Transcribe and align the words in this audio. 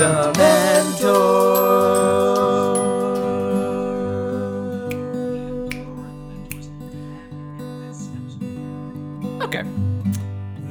The 0.00 0.32
Mentor. 0.38 1.10
Okay. 9.42 9.62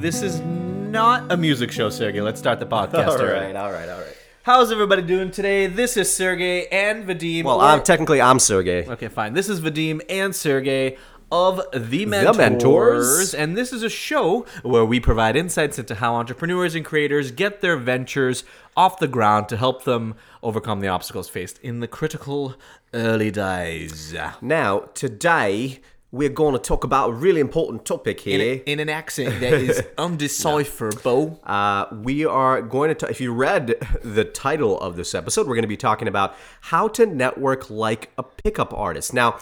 This 0.00 0.22
is 0.22 0.40
not 0.40 1.30
a 1.30 1.36
music 1.36 1.70
show, 1.70 1.90
Sergey. 1.90 2.20
Let's 2.20 2.40
start 2.40 2.58
the 2.58 2.66
podcast. 2.66 3.06
All 3.06 3.24
right, 3.24 3.54
all 3.54 3.70
right, 3.70 3.88
all 3.88 4.00
right. 4.00 4.16
How's 4.42 4.72
everybody 4.72 5.02
doing 5.02 5.30
today? 5.30 5.68
This 5.68 5.96
is 5.96 6.12
Sergey 6.12 6.66
and 6.66 7.06
Vadim. 7.06 7.44
Well, 7.44 7.60
I'm 7.60 7.84
technically 7.84 8.20
I'm 8.20 8.40
Sergey. 8.40 8.84
Okay, 8.84 9.06
fine. 9.06 9.34
This 9.34 9.48
is 9.48 9.60
Vadim 9.60 10.00
and 10.08 10.34
Sergey 10.34 10.96
of 11.32 11.60
The 11.72 12.06
Mentors, 12.06 12.36
Mentors. 12.36 13.34
and 13.34 13.56
this 13.56 13.72
is 13.72 13.82
a 13.82 13.88
show 13.88 14.44
where 14.62 14.84
we 14.84 14.98
provide 15.00 15.36
insights 15.36 15.78
into 15.78 15.94
how 15.96 16.14
entrepreneurs 16.16 16.74
and 16.74 16.84
creators 16.84 17.30
get 17.30 17.60
their 17.60 17.76
ventures 17.76 18.44
off 18.76 18.98
the 18.98 19.08
ground 19.08 19.48
to 19.50 19.56
help 19.56 19.84
them 19.84 20.14
overcome 20.42 20.80
the 20.80 20.88
obstacles 20.88 21.28
faced 21.28 21.58
in 21.62 21.80
the 21.80 21.88
critical 21.88 22.54
early 22.94 23.30
days. 23.30 24.14
Now, 24.40 24.80
today 24.94 25.80
we're 26.12 26.28
going 26.28 26.54
to 26.54 26.58
talk 26.58 26.82
about 26.82 27.10
a 27.10 27.12
really 27.12 27.40
important 27.40 27.84
topic 27.84 28.26
In, 28.26 28.40
here. 28.40 28.60
in 28.66 28.80
an 28.80 28.88
accent 28.88 29.38
that 29.40 29.52
is 29.52 29.80
undecipherable. 29.98 31.38
Uh, 31.44 31.86
we 32.02 32.24
are 32.24 32.60
going 32.62 32.88
to, 32.88 32.94
ta- 32.96 33.06
if 33.06 33.20
you 33.20 33.32
read 33.32 33.74
the 34.02 34.24
title 34.24 34.80
of 34.80 34.96
this 34.96 35.14
episode, 35.14 35.46
we're 35.46 35.54
going 35.54 35.62
to 35.62 35.68
be 35.68 35.76
talking 35.76 36.08
about 36.08 36.34
how 36.62 36.88
to 36.88 37.06
network 37.06 37.70
like 37.70 38.10
a 38.18 38.24
pickup 38.24 38.74
artist. 38.74 39.14
Now, 39.14 39.38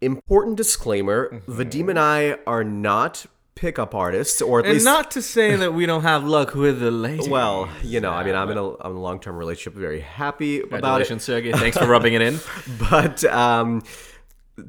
important 0.00 0.56
disclaimer 0.56 1.28
Mm-hmm. 1.28 1.60
Vadim 1.60 1.88
and 1.90 1.98
I 1.98 2.38
are 2.46 2.64
not 2.64 3.26
pickup 3.54 3.92
artists, 3.92 4.40
or 4.40 4.60
at 4.60 4.66
And 4.66 4.74
least. 4.74 4.84
not 4.84 5.10
to 5.12 5.20
say 5.22 5.56
that 5.56 5.74
we 5.74 5.84
don't 5.84 6.02
have 6.02 6.22
luck 6.24 6.54
with 6.54 6.78
the 6.78 6.92
ladies. 6.92 7.28
well, 7.28 7.68
you 7.82 8.00
know, 8.00 8.12
I 8.12 8.22
mean, 8.22 8.36
I'm 8.36 8.48
in 8.50 8.56
a, 8.56 8.68
I'm 8.80 8.94
a 8.96 9.00
long 9.00 9.18
term 9.18 9.36
relationship, 9.36 9.74
very 9.74 9.98
happy 10.00 10.60
about 10.60 11.00
it. 11.00 11.20
Sergey. 11.20 11.50
Thanks 11.52 11.76
for 11.76 11.86
rubbing 11.86 12.14
it 12.14 12.22
in. 12.22 12.38
but 12.90 13.24
um, 13.24 13.82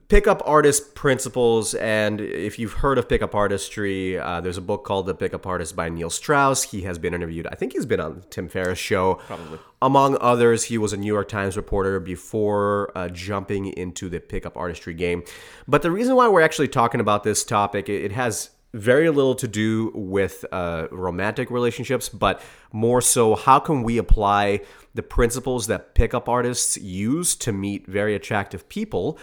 pickup 0.08 0.42
artist 0.46 0.96
principles 0.96 1.74
and 1.76 2.22
if 2.22 2.60
you've 2.60 2.74
heard 2.74 2.98
of 2.98 3.10
pickup 3.10 3.34
artistry 3.34 4.18
uh, 4.18 4.42
there's 4.42 4.58
a 4.58 4.62
book 4.62 4.84
called 4.84 5.06
the 5.06 5.16
pickup 5.16 5.46
artist 5.46 5.76
by 5.76 5.90
neil 5.90 6.10
strauss. 6.10 6.64
He 6.64 6.82
has 6.82 6.98
been 6.98 7.14
interviewed 7.14 7.48
i 7.48 7.56
think 7.56 7.74
he's 7.74 7.86
been 7.86 8.00
on 8.00 8.24
tim 8.30 8.48
ferriss 8.48 8.80
show. 8.80 9.16
Probably. 9.16 9.60
Among 9.82 10.18
others 10.20 10.66
he 10.66 10.78
was 10.78 10.94
a 10.94 10.98
new 10.98 11.12
york 11.14 11.28
times 11.28 11.58
reporter 11.58 12.00
before 12.00 12.92
uh, 12.96 13.10
jumping 13.10 13.68
into 13.68 14.10
the 14.10 14.20
pickup 14.20 14.58
artistry 14.58 14.94
game. 14.94 15.24
But 15.68 15.82
the 15.82 15.92
reason 15.92 16.16
why 16.16 16.28
we're 16.28 16.42
actually 16.42 16.68
talking 16.68 17.02
about 17.02 17.24
this 17.24 17.44
topic 17.44 17.90
it, 17.90 18.06
it 18.06 18.12
has 18.12 18.52
very 18.74 19.10
little 19.10 19.34
to 19.36 19.48
do 19.48 19.92
with 19.96 20.46
uh, 20.52 20.88
romantic 20.92 21.50
relationships, 21.50 22.08
but 22.08 22.42
more 22.72 23.02
so 23.02 23.36
how 23.36 23.60
can 23.60 23.82
we 23.82 23.98
apply 23.98 24.62
the 24.94 25.02
principles 25.02 25.68
that 25.68 25.96
pickup 25.96 26.30
artists 26.30 26.78
use 26.78 27.36
to 27.36 27.52
meet 27.52 27.88
very 27.88 28.14
attractive 28.14 28.68
people 28.70 29.18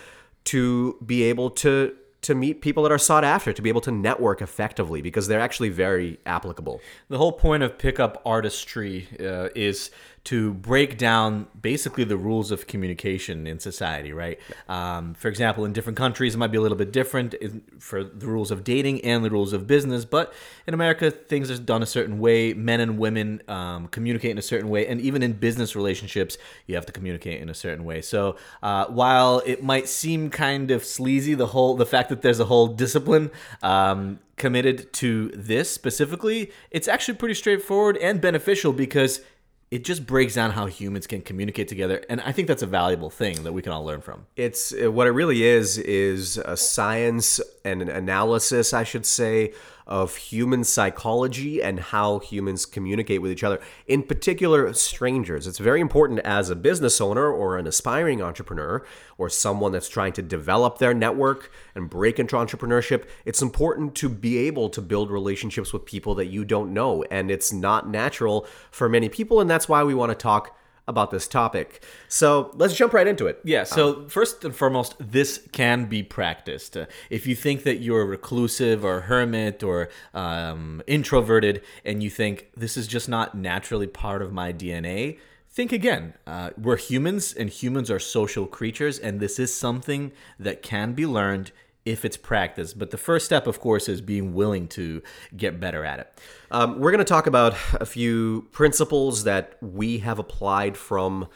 to 0.47 0.97
be 1.05 1.23
able 1.25 1.51
to 1.51 1.95
to 2.23 2.35
meet 2.35 2.61
people 2.61 2.83
that 2.83 2.91
are 2.91 2.99
sought 2.99 3.23
after, 3.23 3.53
to 3.53 3.63
be 3.63 3.69
able 3.69 3.81
to 3.81 3.93
network 3.93 4.43
effectively 4.43 5.01
because 5.01 5.29
they're 5.29 5.41
actually 5.41 5.69
very 5.69 6.19
applicable. 6.27 6.81
The 7.09 7.19
whole 7.19 7.31
point 7.31 7.63
of 7.63 7.79
pickup 7.79 8.21
artistry 8.27 9.07
uh, 9.21 9.51
is 9.55 9.93
to 10.27 10.55
break 10.55 10.99
down 10.99 11.47
basically 11.61 12.03
the 12.03 12.17
rules 12.17 12.51
of 12.51 12.67
communication 12.67 13.47
in 13.47 13.61
society, 13.61 14.13
right? 14.13 14.41
Um, 14.69 15.15
for 15.15 15.29
example, 15.29 15.65
in 15.65 15.73
different 15.73 15.97
countries, 15.97 16.35
it 16.35 16.39
might 16.39 16.51
be 16.51 16.59
a 16.59 16.61
little 16.61 16.77
bit 16.77 16.93
different 16.93 17.37
for 17.79 18.03
the 18.03 18.27
rules 18.27 18.51
of 18.51 18.65
dating 18.65 19.05
and 19.05 19.25
the 19.25 19.31
rules 19.31 19.53
of 19.53 19.69
business, 19.69 20.05
but 20.05 20.35
in 20.67 20.75
America, 20.75 21.13
things 21.13 21.49
are 21.49 21.59
done 21.59 21.81
a 21.81 21.87
certain 21.87 22.19
way. 22.19 22.55
Men 22.55 22.81
and 22.81 22.99
women 22.99 23.41
um, 23.47 23.87
communicate 23.87 24.33
in 24.33 24.39
a 24.39 24.43
certain 24.43 24.69
way, 24.69 24.89
and 24.89 25.01
even 25.01 25.23
in 25.23 25.35
business 25.35 25.77
relationships, 25.77 26.37
you 26.67 26.75
have 26.75 26.87
to 26.87 26.93
communicate 26.93 27.41
in 27.41 27.49
a 27.49 27.55
certain 27.55 27.85
way. 27.85 28.03
So 28.03 28.37
uh, 28.65 28.87
while 28.87 29.43
it 29.47 29.63
might 29.63 29.89
seem 29.89 30.31
kind 30.31 30.73
of 30.73 30.85
sleazy, 30.85 31.35
the 31.35 31.47
whole 31.47 31.77
the 31.77 31.87
fact 31.87 32.09
that 32.09 32.23
there's 32.23 32.41
a 32.41 32.47
whole 32.47 32.67
discipline. 32.67 33.31
Um, 33.63 34.19
committed 34.37 34.93
to 34.93 35.31
this 35.31 35.71
specifically, 35.71 36.53
it's 36.71 36.89
actually 36.89 37.15
pretty 37.15 37.35
straightforward 37.35 37.97
and 37.97 38.21
beneficial 38.21 38.71
because 38.73 39.23
it 39.71 39.85
just 39.85 40.07
breaks 40.07 40.35
down 40.35 40.53
how 40.53 40.67
humans 40.67 41.07
can 41.07 41.23
communicate 41.23 41.67
together. 41.69 42.05
And 42.09 42.21
I 42.21 42.33
think 42.33 42.47
that's 42.47 42.63
a 42.63 42.67
valuable 42.67 43.11
thing 43.11 43.43
that 43.43 43.53
we 43.53 43.63
can 43.63 43.73
all 43.73 43.85
learn 43.85 44.01
from. 44.01 44.27
It's 44.37 44.73
what 44.73 45.07
it 45.07 45.11
really 45.11 45.43
is 45.43 45.77
is 45.79 46.39
a 46.39 46.57
science 46.57 47.41
an 47.67 47.89
analysis, 47.89 48.73
I 48.73 48.85
should 48.85 49.05
say, 49.05 49.53
of 49.87 50.17
human 50.17 50.65
psychology 50.65 51.63
and 51.63 51.79
how 51.79 52.19
humans 52.19 52.67
communicate 52.67 53.23
with 53.23 53.31
each 53.31 53.45
other. 53.45 53.61
In 53.87 54.03
particular, 54.03 54.73
strangers. 54.73 55.47
It's 55.47 55.59
very 55.59 55.81
important 55.81 56.21
as 56.21 56.51
a 56.51 56.57
business 56.57 57.01
owner 57.01 57.31
or 57.31 57.57
an 57.57 57.67
aspiring 57.67 58.21
entrepreneur 58.21 58.85
or 59.17 59.29
someone 59.29 59.73
that's 59.73 59.89
trying 59.89 60.13
to 60.15 60.23
develop 60.23 60.79
their 60.79 60.93
network 60.93 61.53
and 61.75 61.89
break 61.89 62.19
into 62.19 62.35
entrepreneurship. 62.35 63.05
It's 63.25 63.43
important 63.43 63.95
to 63.97 64.09
be 64.09 64.39
able 64.39 64.71
to 64.71 64.83
build 64.83 65.11
relationships 65.11 65.73
with 65.73 65.85
people 65.85 66.17
that 66.17 66.27
you 66.27 66.45
don't 66.45 66.75
know, 66.75 67.05
and 67.11 67.31
it's 67.31 67.53
not 67.53 67.89
natural 67.89 68.47
for 68.73 68.89
many 68.89 69.09
people, 69.09 69.41
and 69.41 69.49
that's 69.49 69.69
why 69.69 69.85
we 69.85 69.95
want 69.95 70.11
to 70.11 70.17
talk 70.17 70.57
about 70.89 71.11
this 71.11 71.27
topic. 71.27 71.83
So 72.09 72.53
let's 72.55 72.75
jump 72.75 72.93
right 72.93 73.07
into 73.07 73.27
it. 73.27 73.41
Yeah, 73.45 73.65
so 73.65 74.09
first 74.09 74.45
and 74.45 74.55
foremost, 74.55 74.95
this 75.01 75.47
can 75.53 75.87
be 75.87 76.03
practiced. 76.03 76.77
Uh, 76.77 76.87
if 77.11 77.27
you 77.27 77.35
think 77.35 77.65
that 77.65 77.79
you're 77.79 78.07
reclusive 78.07 78.85
or 78.85 79.03
hermit 79.03 79.63
or 79.63 79.89
um, 80.15 80.83
introverted 80.87 81.63
and 81.85 82.03
you 82.03 82.11
think 82.11 82.51
this 82.57 82.77
is 82.77 82.87
just 82.87 83.09
not 83.09 83.35
naturally 83.35 83.87
part 83.87 84.23
of 84.23 84.33
my 84.33 84.53
DNA, 84.53 85.19
think 85.57 85.73
again. 85.73 86.15
Uh, 86.27 86.51
we're 86.57 86.77
humans 86.77 87.33
and 87.33 87.49
humans 87.49 87.91
are 87.91 87.99
social 87.99 88.47
creatures, 88.47 88.99
and 88.99 89.21
this 89.21 89.39
is 89.39 89.55
something 89.55 90.13
that 90.39 90.63
can 90.63 90.93
be 90.93 91.07
learned 91.07 91.51
if 91.87 92.05
it's 92.05 92.19
practiced. 92.19 92.79
But 92.79 92.91
the 92.91 92.99
first 92.99 93.25
step, 93.25 93.47
of 93.47 93.59
course, 93.59 93.89
is 93.89 94.03
being 94.03 94.35
willing 94.35 94.69
to 94.69 95.03
get 95.35 95.59
better 95.59 95.85
at 95.85 96.01
it. 96.01 96.21
Um, 96.51 96.79
we're 96.79 96.93
going 96.93 97.05
to 97.05 97.05
talk 97.05 97.27
about 97.27 97.55
a 97.75 97.87
few 97.87 98.49
principles 98.53 99.25
that 99.25 99.57
we 99.61 99.99
have 99.99 100.19
applied 100.19 100.77
from 100.77 101.29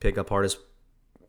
pickup 0.00 0.30
artist, 0.30 0.58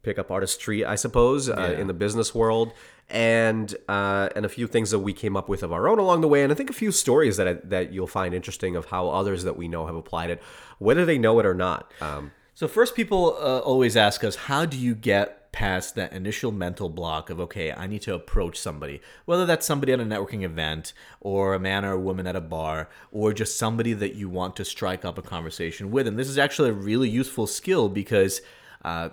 pickup 0.04 0.30
artistry, 0.32 0.84
I 0.84 0.96
suppose, 0.96 1.50
uh, 1.50 1.76
in 1.80 1.88
the 1.88 1.94
business 1.94 2.36
world, 2.36 2.74
and 3.10 3.74
uh, 3.88 4.30
and 4.36 4.46
a 4.46 4.50
few 4.50 4.68
things 4.68 4.92
that 4.92 5.00
we 5.00 5.14
came 5.14 5.36
up 5.38 5.50
with 5.50 5.64
of 5.64 5.72
our 5.72 5.88
own 5.88 6.00
along 6.00 6.22
the 6.22 6.28
way, 6.28 6.44
and 6.44 6.52
I 6.52 6.56
think 6.56 6.70
a 6.70 6.74
few 6.74 6.92
stories 6.92 7.38
that 7.38 7.48
I, 7.48 7.54
that 7.64 7.94
you'll 7.94 8.08
find 8.08 8.34
interesting 8.34 8.76
of 8.76 8.86
how 8.86 9.10
others 9.10 9.44
that 9.44 9.58
we 9.58 9.68
know 9.68 9.86
have 9.88 9.96
applied 9.96 10.30
it, 10.30 10.42
whether 10.78 11.06
they 11.06 11.18
know 11.18 11.40
it 11.40 11.46
or 11.46 11.56
not. 11.56 11.92
Um, 12.02 12.32
So 12.60 12.68
first, 12.68 12.94
people 12.94 13.38
uh, 13.40 13.60
always 13.60 13.96
ask 13.96 14.22
us, 14.26 14.36
how 14.36 14.66
do 14.66 14.78
you 14.78 14.94
get 14.94 15.39
past 15.52 15.96
that 15.96 16.14
initial 16.14 16.52
mental 16.52 16.90
block 16.90 17.30
of, 17.30 17.40
okay, 17.40 17.72
I 17.72 17.88
need 17.88 18.02
to 18.04 18.14
approach 18.14 18.58
somebody, 18.60 19.02
whether 19.26 19.46
that's 19.46 19.66
somebody 19.66 19.92
at 19.92 20.00
a 20.00 20.06
networking 20.06 20.44
event 20.44 20.94
or 21.20 21.54
a 21.54 21.60
man 21.60 21.86
or 21.86 21.94
a 21.94 22.00
woman 22.00 22.28
at 22.28 22.36
a 22.36 22.42
bar, 22.42 22.90
or 23.12 23.34
just 23.34 23.58
somebody 23.58 23.94
that 23.94 24.16
you 24.16 24.30
want 24.30 24.56
to 24.58 24.66
strike 24.66 25.04
up 25.04 25.18
a 25.18 25.22
conversation 25.22 25.92
with. 25.92 26.08
And 26.08 26.18
this 26.18 26.30
is 26.30 26.38
actually 26.38 26.70
a 26.70 26.74
really 26.74 27.10
useful 27.10 27.48
skill 27.48 27.90
because 27.90 28.42
uh, 28.84 29.10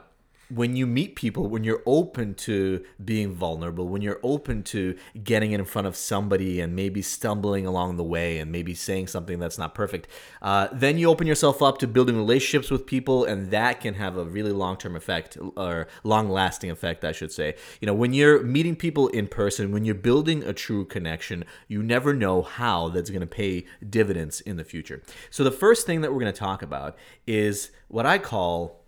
when 0.48 0.76
you 0.76 0.86
meet 0.86 1.16
people, 1.16 1.48
when 1.48 1.64
you're 1.64 1.82
open 1.86 2.34
to 2.34 2.84
being 3.04 3.32
vulnerable, 3.32 3.88
when 3.88 4.02
you're 4.02 4.20
open 4.22 4.62
to 4.62 4.96
getting 5.24 5.52
in 5.52 5.64
front 5.64 5.86
of 5.86 5.96
somebody 5.96 6.60
and 6.60 6.76
maybe 6.76 7.02
stumbling 7.02 7.66
along 7.66 7.96
the 7.96 8.04
way 8.04 8.38
and 8.38 8.52
maybe 8.52 8.74
saying 8.74 9.08
something 9.08 9.38
that's 9.38 9.58
not 9.58 9.74
perfect, 9.74 10.06
uh, 10.42 10.68
then 10.72 10.98
you 10.98 11.08
open 11.08 11.26
yourself 11.26 11.62
up 11.62 11.78
to 11.78 11.88
building 11.88 12.16
relationships 12.16 12.70
with 12.70 12.86
people, 12.86 13.24
and 13.24 13.50
that 13.50 13.80
can 13.80 13.94
have 13.94 14.16
a 14.16 14.24
really 14.24 14.52
long 14.52 14.76
term 14.76 14.94
effect 14.94 15.36
or 15.56 15.88
long 16.04 16.28
lasting 16.28 16.70
effect, 16.70 17.04
I 17.04 17.12
should 17.12 17.32
say. 17.32 17.56
You 17.80 17.86
know, 17.86 17.94
when 17.94 18.12
you're 18.12 18.42
meeting 18.42 18.76
people 18.76 19.08
in 19.08 19.26
person, 19.26 19.72
when 19.72 19.84
you're 19.84 19.94
building 19.94 20.44
a 20.44 20.52
true 20.52 20.84
connection, 20.84 21.44
you 21.66 21.82
never 21.82 22.14
know 22.14 22.42
how 22.42 22.88
that's 22.88 23.10
going 23.10 23.20
to 23.20 23.26
pay 23.26 23.66
dividends 23.88 24.40
in 24.42 24.56
the 24.56 24.64
future. 24.64 25.02
So, 25.30 25.42
the 25.42 25.50
first 25.50 25.86
thing 25.86 26.02
that 26.02 26.12
we're 26.12 26.20
going 26.20 26.32
to 26.32 26.38
talk 26.38 26.62
about 26.62 26.96
is 27.26 27.70
what 27.88 28.06
I 28.06 28.18
call 28.18 28.85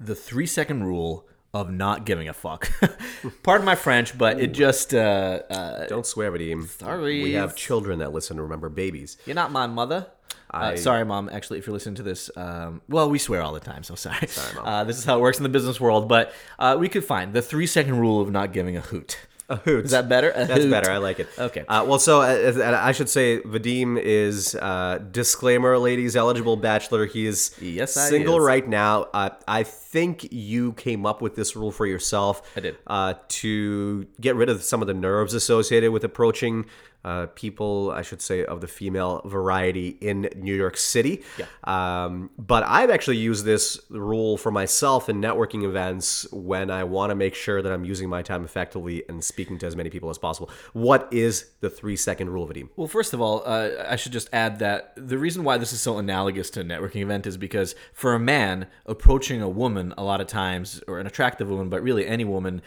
the 0.00 0.14
three 0.14 0.46
second 0.46 0.84
rule 0.84 1.26
of 1.52 1.70
not 1.70 2.06
giving 2.06 2.28
a 2.28 2.32
fuck. 2.32 2.70
Pardon 3.42 3.64
my 3.66 3.74
French, 3.74 4.16
but 4.16 4.40
it 4.40 4.48
just 4.52 4.94
uh, 4.94 5.40
uh, 5.50 5.86
don't 5.86 6.06
swear, 6.06 6.30
Vadim. 6.32 6.66
Sorry. 6.68 7.22
We 7.22 7.32
have 7.32 7.54
children 7.56 7.98
that 7.98 8.12
listen 8.12 8.36
to 8.36 8.42
remember 8.42 8.68
babies. 8.68 9.16
you're 9.26 9.34
not 9.34 9.52
my 9.52 9.66
mother. 9.66 10.06
I- 10.52 10.72
uh, 10.72 10.76
sorry, 10.76 11.04
mom. 11.04 11.28
Actually, 11.32 11.58
if 11.58 11.66
you're 11.66 11.74
listening 11.74 11.96
to 11.96 12.02
this, 12.02 12.30
um, 12.36 12.82
well, 12.88 13.08
we 13.10 13.18
swear 13.18 13.42
all 13.42 13.52
the 13.52 13.60
time, 13.60 13.82
so 13.84 13.94
sorry. 13.94 14.28
Uh, 14.62 14.84
this 14.84 14.96
is 14.98 15.04
how 15.04 15.18
it 15.18 15.20
works 15.20 15.38
in 15.38 15.42
the 15.44 15.48
business 15.48 15.80
world, 15.80 16.08
but 16.08 16.32
uh, 16.58 16.76
we 16.78 16.88
could 16.88 17.04
find 17.04 17.32
the 17.32 17.42
three 17.42 17.66
second 17.66 17.98
rule 18.00 18.20
of 18.20 18.30
not 18.30 18.52
giving 18.52 18.76
a 18.76 18.80
hoot. 18.80 19.18
A 19.50 19.56
hoot. 19.56 19.84
Is 19.84 19.90
that 19.90 20.08
better? 20.08 20.30
A 20.30 20.46
That's 20.46 20.62
hoot. 20.62 20.70
better. 20.70 20.90
I 20.90 20.98
like 20.98 21.18
it. 21.20 21.28
Okay. 21.38 21.64
Uh, 21.68 21.84
well, 21.86 21.98
so 21.98 22.20
uh, 22.22 22.80
I 22.82 22.92
should 22.92 23.08
say 23.08 23.40
Vadim 23.40 23.98
is 24.00 24.54
uh, 24.54 24.98
disclaimer, 25.10 25.76
ladies, 25.76 26.14
eligible 26.16 26.56
bachelor. 26.56 27.04
He 27.06 27.26
is 27.26 27.54
Yes, 27.60 27.94
single 27.94 28.36
is. 28.38 28.44
right 28.44 28.66
now. 28.66 29.02
Uh, 29.12 29.30
I 29.48 29.64
think 29.64 30.32
you 30.32 30.72
came 30.74 31.04
up 31.04 31.20
with 31.20 31.34
this 31.34 31.56
rule 31.56 31.72
for 31.72 31.84
yourself. 31.84 32.42
I 32.56 32.60
did. 32.60 32.76
uh, 32.86 33.14
to 33.28 34.06
get 34.20 34.36
rid 34.36 34.48
of 34.48 34.62
some 34.62 34.80
of 34.82 34.86
the 34.86 34.94
nerves 34.94 35.34
associated 35.34 35.90
with 35.90 36.04
approaching 36.04 36.66
uh, 37.04 37.26
people, 37.34 37.90
I 37.90 38.02
should 38.02 38.20
say, 38.20 38.44
of 38.44 38.60
the 38.60 38.66
female 38.68 39.22
variety 39.24 39.96
in 40.00 40.28
New 40.36 40.54
York 40.54 40.76
City. 40.76 41.22
Yeah. 41.38 41.46
Um, 41.64 42.30
but 42.38 42.62
I've 42.66 42.90
actually 42.90 43.16
used 43.16 43.44
this 43.44 43.80
rule 43.88 44.36
for 44.36 44.50
myself 44.50 45.08
in 45.08 45.20
networking 45.20 45.64
events 45.64 46.30
when 46.32 46.70
I 46.70 46.84
want 46.84 47.10
to 47.10 47.14
make 47.14 47.34
sure 47.34 47.62
that 47.62 47.72
I'm 47.72 47.84
using 47.84 48.08
my 48.08 48.22
time 48.22 48.44
effectively 48.44 49.02
and 49.08 49.24
speaking 49.24 49.58
to 49.58 49.66
as 49.66 49.76
many 49.76 49.90
people 49.90 50.10
as 50.10 50.18
possible. 50.18 50.50
What 50.72 51.08
is 51.10 51.50
the 51.60 51.70
three 51.70 51.96
second 51.96 52.30
rule, 52.30 52.46
Vadim? 52.46 52.68
Well, 52.76 52.88
first 52.88 53.14
of 53.14 53.20
all, 53.20 53.42
uh, 53.46 53.70
I 53.88 53.96
should 53.96 54.12
just 54.12 54.28
add 54.32 54.58
that 54.58 54.92
the 54.96 55.18
reason 55.18 55.44
why 55.44 55.58
this 55.58 55.72
is 55.72 55.80
so 55.80 55.98
analogous 55.98 56.50
to 56.50 56.60
a 56.60 56.64
networking 56.64 57.02
event 57.02 57.26
is 57.26 57.36
because 57.36 57.74
for 57.92 58.14
a 58.14 58.18
man 58.18 58.66
approaching 58.86 59.40
a 59.40 59.48
woman 59.48 59.94
a 59.96 60.04
lot 60.04 60.20
of 60.20 60.26
times, 60.26 60.82
or 60.86 60.98
an 60.98 61.06
attractive 61.06 61.48
woman, 61.48 61.68
but 61.68 61.82
really 61.82 62.06
any 62.06 62.24
woman, 62.24 62.62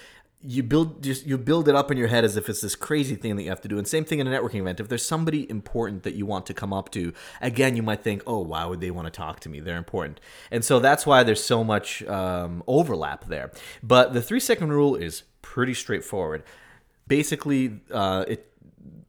you 0.45 0.61
build 0.61 1.01
just 1.01 1.25
you 1.25 1.37
build 1.37 1.69
it 1.69 1.75
up 1.75 1.89
in 1.89 1.97
your 1.97 2.07
head 2.07 2.25
as 2.25 2.35
if 2.35 2.49
it's 2.49 2.61
this 2.61 2.75
crazy 2.75 3.15
thing 3.15 3.35
that 3.37 3.43
you 3.43 3.49
have 3.49 3.61
to 3.61 3.67
do. 3.67 3.77
And 3.77 3.87
same 3.87 4.03
thing 4.03 4.19
in 4.19 4.27
a 4.27 4.29
networking 4.29 4.59
event. 4.59 4.79
If 4.79 4.89
there's 4.89 5.05
somebody 5.05 5.49
important 5.49 6.03
that 6.03 6.15
you 6.15 6.25
want 6.25 6.45
to 6.47 6.53
come 6.53 6.73
up 6.73 6.91
to, 6.91 7.13
again, 7.41 7.75
you 7.75 7.83
might 7.83 8.03
think, 8.03 8.23
oh, 8.27 8.39
why 8.39 8.65
would 8.65 8.81
they 8.81 8.91
want 8.91 9.05
to 9.05 9.11
talk 9.11 9.39
to 9.41 9.49
me? 9.49 9.59
They're 9.59 9.77
important, 9.77 10.19
and 10.51 10.63
so 10.65 10.79
that's 10.79 11.05
why 11.05 11.23
there's 11.23 11.43
so 11.43 11.63
much 11.63 12.03
um, 12.03 12.63
overlap 12.67 13.25
there. 13.25 13.51
But 13.81 14.13
the 14.13 14.21
three 14.21 14.39
second 14.39 14.71
rule 14.73 14.95
is 14.95 15.23
pretty 15.41 15.73
straightforward. 15.73 16.43
Basically, 17.07 17.79
uh, 17.91 18.25
it 18.27 18.51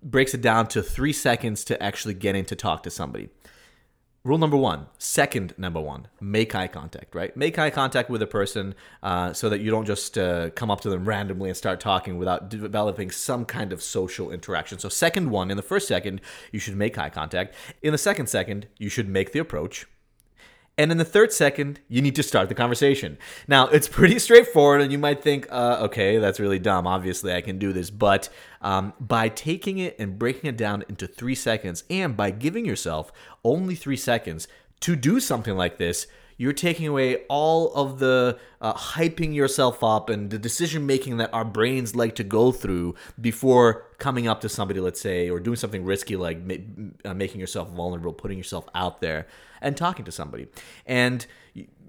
breaks 0.03 0.35
it 0.35 0.41
down 0.41 0.69
to 0.69 0.83
three 0.83 1.13
seconds 1.13 1.65
to 1.65 1.83
actually 1.83 2.15
getting 2.15 2.45
to 2.45 2.55
talk 2.55 2.83
to 2.85 2.91
somebody. 2.91 3.31
Rule 4.27 4.39
number 4.39 4.57
one, 4.57 4.87
second 4.97 5.53
number 5.59 5.79
one, 5.79 6.09
make 6.19 6.55
eye 6.55 6.67
contact, 6.67 7.15
right? 7.15 7.37
Make 7.37 7.59
eye 7.59 7.69
contact 7.69 8.09
with 8.09 8.23
a 8.23 8.27
person 8.27 8.75
uh, 9.03 9.35
so 9.35 9.51
that 9.51 9.61
you 9.61 9.71
don't 9.71 9.85
just 9.85 10.17
uh, 10.17 10.49
come 10.49 10.71
up 10.71 10.81
to 10.81 10.89
them 10.89 11.05
randomly 11.05 11.51
and 11.51 11.57
start 11.57 11.79
talking 11.79 12.17
without 12.17 12.49
developing 12.49 13.11
some 13.11 13.45
kind 13.45 13.71
of 13.71 13.83
social 13.83 14.31
interaction. 14.31 14.79
So, 14.79 14.89
second 14.89 15.29
one, 15.29 15.51
in 15.51 15.59
the 15.59 15.63
first 15.63 15.87
second, 15.87 16.23
you 16.53 16.59
should 16.59 16.75
make 16.75 16.97
eye 16.97 17.11
contact. 17.11 17.55
In 17.83 17.93
the 17.93 17.99
second 17.99 18.29
second, 18.29 18.67
you 18.79 18.89
should 18.89 19.11
make 19.11 19.33
the 19.33 19.41
approach. 19.41 19.87
And 20.77 20.91
in 20.91 20.99
the 20.99 21.05
third 21.05 21.33
second, 21.33 21.79
you 21.89 22.03
need 22.03 22.17
to 22.17 22.23
start 22.23 22.49
the 22.49 22.55
conversation. 22.55 23.17
Now, 23.47 23.69
it's 23.69 23.87
pretty 23.87 24.19
straightforward, 24.29 24.81
and 24.81 24.91
you 24.91 24.99
might 24.99 25.23
think, 25.23 25.47
uh, 25.51 25.79
okay, 25.83 26.19
that's 26.19 26.41
really 26.41 26.59
dumb. 26.59 26.87
Obviously, 26.87 27.33
I 27.33 27.43
can 27.43 27.59
do 27.59 27.73
this. 27.73 27.91
But 27.91 28.29
um, 28.61 28.93
by 28.99 29.29
taking 29.29 29.79
it 29.79 29.95
and 29.99 30.19
breaking 30.19 30.51
it 30.51 30.57
down 30.57 30.85
into 30.89 31.07
three 31.07 31.37
seconds, 31.37 31.85
and 31.89 32.17
by 32.17 32.33
giving 32.33 32.65
yourself 32.65 33.13
only 33.45 33.77
three 33.77 33.97
seconds 33.97 34.49
to 34.81 34.97
do 34.97 35.21
something 35.21 35.57
like 35.57 35.79
this, 35.79 36.09
you're 36.37 36.53
taking 36.53 36.87
away 36.89 37.25
all 37.29 37.73
of 37.75 37.99
the 37.99 38.39
uh, 38.61 38.75
hyping 38.75 39.35
yourself 39.35 39.83
up 39.83 40.09
and 40.11 40.31
the 40.31 40.39
decision 40.39 40.87
making 40.87 41.19
that 41.19 41.33
our 41.33 41.45
brains 41.45 41.95
like 41.95 42.15
to 42.17 42.25
go 42.25 42.53
through 42.53 42.95
before 43.21 43.87
coming 43.99 44.27
up 44.27 44.41
to 44.41 44.49
somebody, 44.49 44.81
let's 44.81 45.01
say, 45.01 45.31
or 45.31 45.39
doing 45.41 45.57
something 45.57 45.85
risky 45.85 46.17
like 46.17 46.43
ma- 46.43 46.55
uh, 47.05 47.15
making 47.15 47.41
yourself 47.41 47.71
vulnerable, 47.71 48.13
putting 48.13 48.39
yourself 48.39 48.69
out 48.75 49.01
there, 49.01 49.27
and 49.61 49.77
talking 49.77 50.05
to 50.05 50.13
somebody. 50.13 50.47
And 50.87 51.27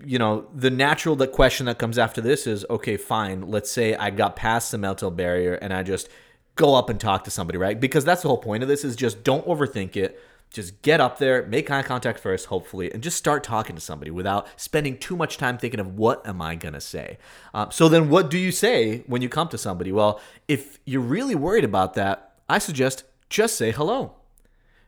you 0.03 0.19
know, 0.19 0.47
the 0.53 0.69
natural 0.69 1.15
the 1.15 1.27
question 1.27 1.65
that 1.65 1.79
comes 1.79 1.97
after 1.97 2.21
this 2.21 2.45
is, 2.45 2.65
okay, 2.69 2.97
fine. 2.97 3.49
Let's 3.49 3.71
say 3.71 3.95
I 3.95 4.09
got 4.09 4.35
past 4.35 4.71
the 4.71 4.77
mental 4.77 5.09
barrier 5.09 5.55
and 5.55 5.73
I 5.73 5.83
just 5.83 6.09
go 6.55 6.75
up 6.75 6.89
and 6.89 6.99
talk 6.99 7.23
to 7.25 7.31
somebody, 7.31 7.57
right? 7.57 7.79
Because 7.79 8.05
that's 8.05 8.21
the 8.21 8.27
whole 8.27 8.37
point 8.37 8.63
of 8.63 8.69
this 8.69 8.83
is 8.83 8.95
just 8.95 9.23
don't 9.23 9.45
overthink 9.45 9.95
it 9.95 10.19
just 10.55 10.81
get 10.81 11.01
up 11.01 11.19
there, 11.19 11.45
make 11.45 11.69
eye 11.69 11.83
contact 11.83 12.17
first, 12.17 12.45
hopefully, 12.45 12.91
and 12.91 13.03
just 13.03 13.17
start 13.17 13.43
talking 13.43 13.75
to 13.75 13.81
somebody 13.81 14.09
without 14.09 14.47
spending 14.55 14.97
too 14.97 15.17
much 15.17 15.37
time 15.37 15.57
thinking 15.57 15.81
of 15.81 15.97
what 15.97 16.25
am 16.25 16.41
I 16.41 16.55
gonna 16.55 16.79
say. 16.79 17.17
Um, 17.53 17.71
so 17.71 17.89
then, 17.89 18.09
what 18.09 18.29
do 18.31 18.37
you 18.37 18.53
say 18.53 19.03
when 19.05 19.21
you 19.21 19.27
come 19.27 19.49
to 19.49 19.57
somebody? 19.57 19.91
Well, 19.91 20.19
if 20.47 20.79
you're 20.85 21.01
really 21.01 21.35
worried 21.35 21.65
about 21.65 21.93
that, 21.95 22.31
I 22.47 22.59
suggest 22.59 23.03
just 23.29 23.57
say 23.57 23.71
hello. 23.71 24.13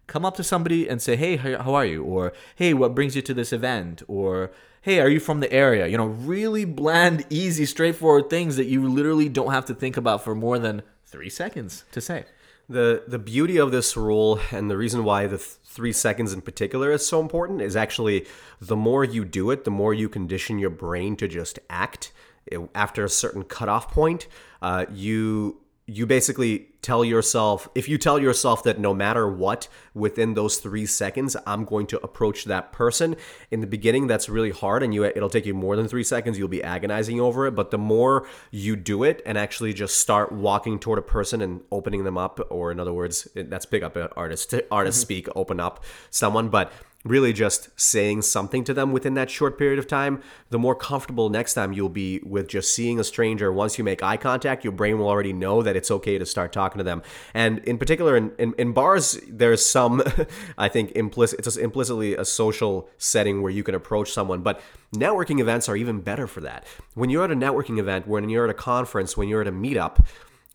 Come 0.08 0.24
up 0.24 0.38
to 0.38 0.44
somebody 0.44 0.88
and 0.88 1.02
say, 1.02 1.18
"Hey, 1.18 1.36
how 1.36 1.74
are 1.74 1.86
you?" 1.86 2.02
or 2.02 2.32
"Hey, 2.56 2.74
what 2.74 2.96
brings 2.96 3.18
you 3.18 3.22
to 3.24 3.34
this 3.34 3.52
event?" 3.52 4.04
or 4.08 4.52
"Hey, 4.84 5.02
are 5.02 5.10
you 5.10 5.20
from 5.20 5.42
the 5.42 5.52
area?" 5.52 5.88
You 5.88 5.98
know, 5.98 6.06
really 6.06 6.64
bland, 6.64 7.26
easy, 7.30 7.66
straightforward 7.66 8.30
things 8.30 8.56
that 8.56 8.68
you 8.68 8.88
literally 8.88 9.28
don't 9.28 9.52
have 9.52 9.66
to 9.66 9.76
think 9.76 9.98
about 9.98 10.24
for 10.24 10.34
more 10.34 10.60
than 10.60 10.82
three 11.06 11.30
seconds 11.30 11.84
to 11.92 12.00
say. 12.00 12.24
The 12.70 13.04
the 13.08 13.20
beauty 13.20 13.58
of 13.58 13.72
this 13.72 13.96
rule 13.96 14.40
and 14.52 14.70
the 14.70 14.76
reason 14.78 15.06
why 15.06 15.26
the 15.28 15.38
th- 15.38 15.50
three 15.64 15.94
seconds 15.94 16.34
in 16.34 16.42
particular 16.42 16.92
is 16.92 17.08
so 17.08 17.22
important 17.22 17.62
is 17.62 17.78
actually 17.78 18.26
the 18.60 18.76
more 18.76 19.06
you 19.06 19.24
do 19.24 19.52
it, 19.52 19.64
the 19.64 19.72
more 19.72 19.94
you 19.94 20.10
condition 20.10 20.60
your 20.60 20.70
brain 20.70 21.16
to 21.18 21.28
just 21.28 21.60
act. 21.70 22.12
It, 22.46 22.60
after 22.76 23.06
a 23.06 23.10
certain 23.10 23.44
cutoff 23.44 23.92
point, 23.92 24.28
uh, 24.62 24.86
you 24.92 25.62
you 25.90 26.06
basically 26.06 26.68
tell 26.82 27.04
yourself 27.04 27.70
if 27.74 27.88
you 27.88 27.98
tell 27.98 28.20
yourself 28.20 28.62
that 28.64 28.78
no 28.78 28.94
matter 28.94 29.28
what 29.28 29.70
within 29.94 30.34
those 30.34 30.58
three 30.58 30.86
seconds 30.86 31.38
i'm 31.48 31.64
going 31.64 31.88
to 31.88 31.98
approach 32.04 32.44
that 32.44 32.74
person 32.74 33.16
in 33.52 33.62
the 33.62 33.68
beginning 33.68 34.06
that's 34.06 34.28
really 34.28 34.52
hard 34.52 34.84
and 34.84 34.94
you 34.94 35.06
it'll 35.06 35.30
take 35.30 35.46
you 35.46 35.54
more 35.54 35.78
than 35.78 35.88
three 35.88 36.04
seconds 36.04 36.38
you'll 36.38 36.50
be 36.50 36.62
agonizing 36.62 37.22
over 37.22 37.48
it 37.48 37.52
but 37.52 37.72
the 37.72 37.78
more 37.78 38.28
you 38.52 38.76
do 38.76 39.04
it 39.04 39.22
and 39.26 39.38
actually 39.38 39.74
just 39.74 39.98
start 39.98 40.32
walking 40.32 40.78
toward 40.78 41.00
a 41.00 41.02
person 41.02 41.42
and 41.42 41.62
opening 41.72 42.04
them 42.04 42.18
up 42.18 42.40
or 42.50 42.70
in 42.70 42.82
other 42.82 42.94
words 42.94 43.28
that's 43.34 43.66
pick 43.66 43.82
up 43.82 43.96
artist 44.18 44.54
artist 44.70 44.98
mm-hmm. 44.98 45.02
speak 45.02 45.28
open 45.38 45.60
up 45.60 45.84
someone 46.10 46.50
but 46.50 46.72
really 47.08 47.34
just 47.34 47.70
saying 47.80 48.22
something 48.22 48.64
to 48.64 48.74
them 48.74 48.92
within 48.92 49.14
that 49.16 49.30
short 49.30 49.58
period 49.58 49.80
of 49.80 49.88
time, 49.88 50.22
the 50.50 50.60
more 50.60 50.76
comfortable 50.76 51.30
next 51.30 51.54
time 51.54 51.74
you'll 51.74 51.90
be 51.90 52.20
with 52.24 52.48
just 52.48 52.74
seeing 52.74 53.00
a 53.00 53.04
stranger. 53.04 53.52
Once 53.52 53.78
you 53.78 53.84
make 53.84 54.04
eye 54.04 54.18
contact, 54.18 54.64
your 54.64 54.74
brain 54.74 54.98
will 54.98 55.08
already 55.08 55.34
know 55.34 55.62
that 55.62 55.76
it's 55.76 55.92
okay 55.92 56.18
to 56.18 56.26
start 56.26 56.52
talking 56.54 56.78
to 56.78 56.84
them. 56.84 57.02
And 57.34 57.60
in 57.60 57.78
particular, 57.78 58.16
in, 58.16 58.32
in, 58.38 58.54
in 58.58 58.74
bars, 58.74 59.20
there's 59.28 59.66
some, 59.66 60.04
I 60.58 60.68
think, 60.70 60.92
implicit, 60.92 61.40
it's 61.40 61.58
implicitly 61.58 62.16
a 62.16 62.26
social 62.26 62.90
setting 62.98 63.42
where 63.42 63.52
you 63.52 63.64
can 63.64 63.76
approach 63.76 64.12
someone. 64.12 64.42
But 64.42 64.62
networking 64.94 65.40
events 65.40 65.68
are 65.70 65.76
even 65.76 66.02
better 66.02 66.28
for 66.28 66.42
that. 66.42 66.66
When 66.94 67.10
you're 67.10 67.24
at 67.24 67.32
a 67.32 67.36
networking 67.36 67.80
event, 67.80 68.08
when 68.08 68.30
you're 68.30 68.46
at 68.46 68.52
a 68.52 68.54
conference, 68.54 69.18
when 69.18 69.28
you're 69.28 69.42
at 69.42 69.48
a 69.48 69.52
meetup, 69.52 70.06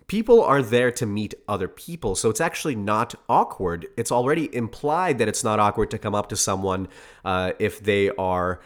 people 0.07 0.43
are 0.43 0.63
there 0.63 0.91
to 0.93 1.07
meet 1.07 1.35
other 1.49 1.69
people. 1.69 2.15
So 2.15 2.31
it's 2.31 2.41
actually 2.41 2.77
not 2.77 3.15
awkward. 3.29 3.87
It's 3.97 4.13
already 4.13 4.55
implied 4.55 5.19
that 5.19 5.29
it's 5.29 5.45
not 5.45 5.59
awkward 5.59 5.91
to 5.93 5.99
come 5.99 6.15
up 6.15 6.29
to 6.31 6.37
someone 6.37 6.89
uh, 7.25 7.53
if 7.59 7.81
they 7.81 8.11
are 8.11 8.61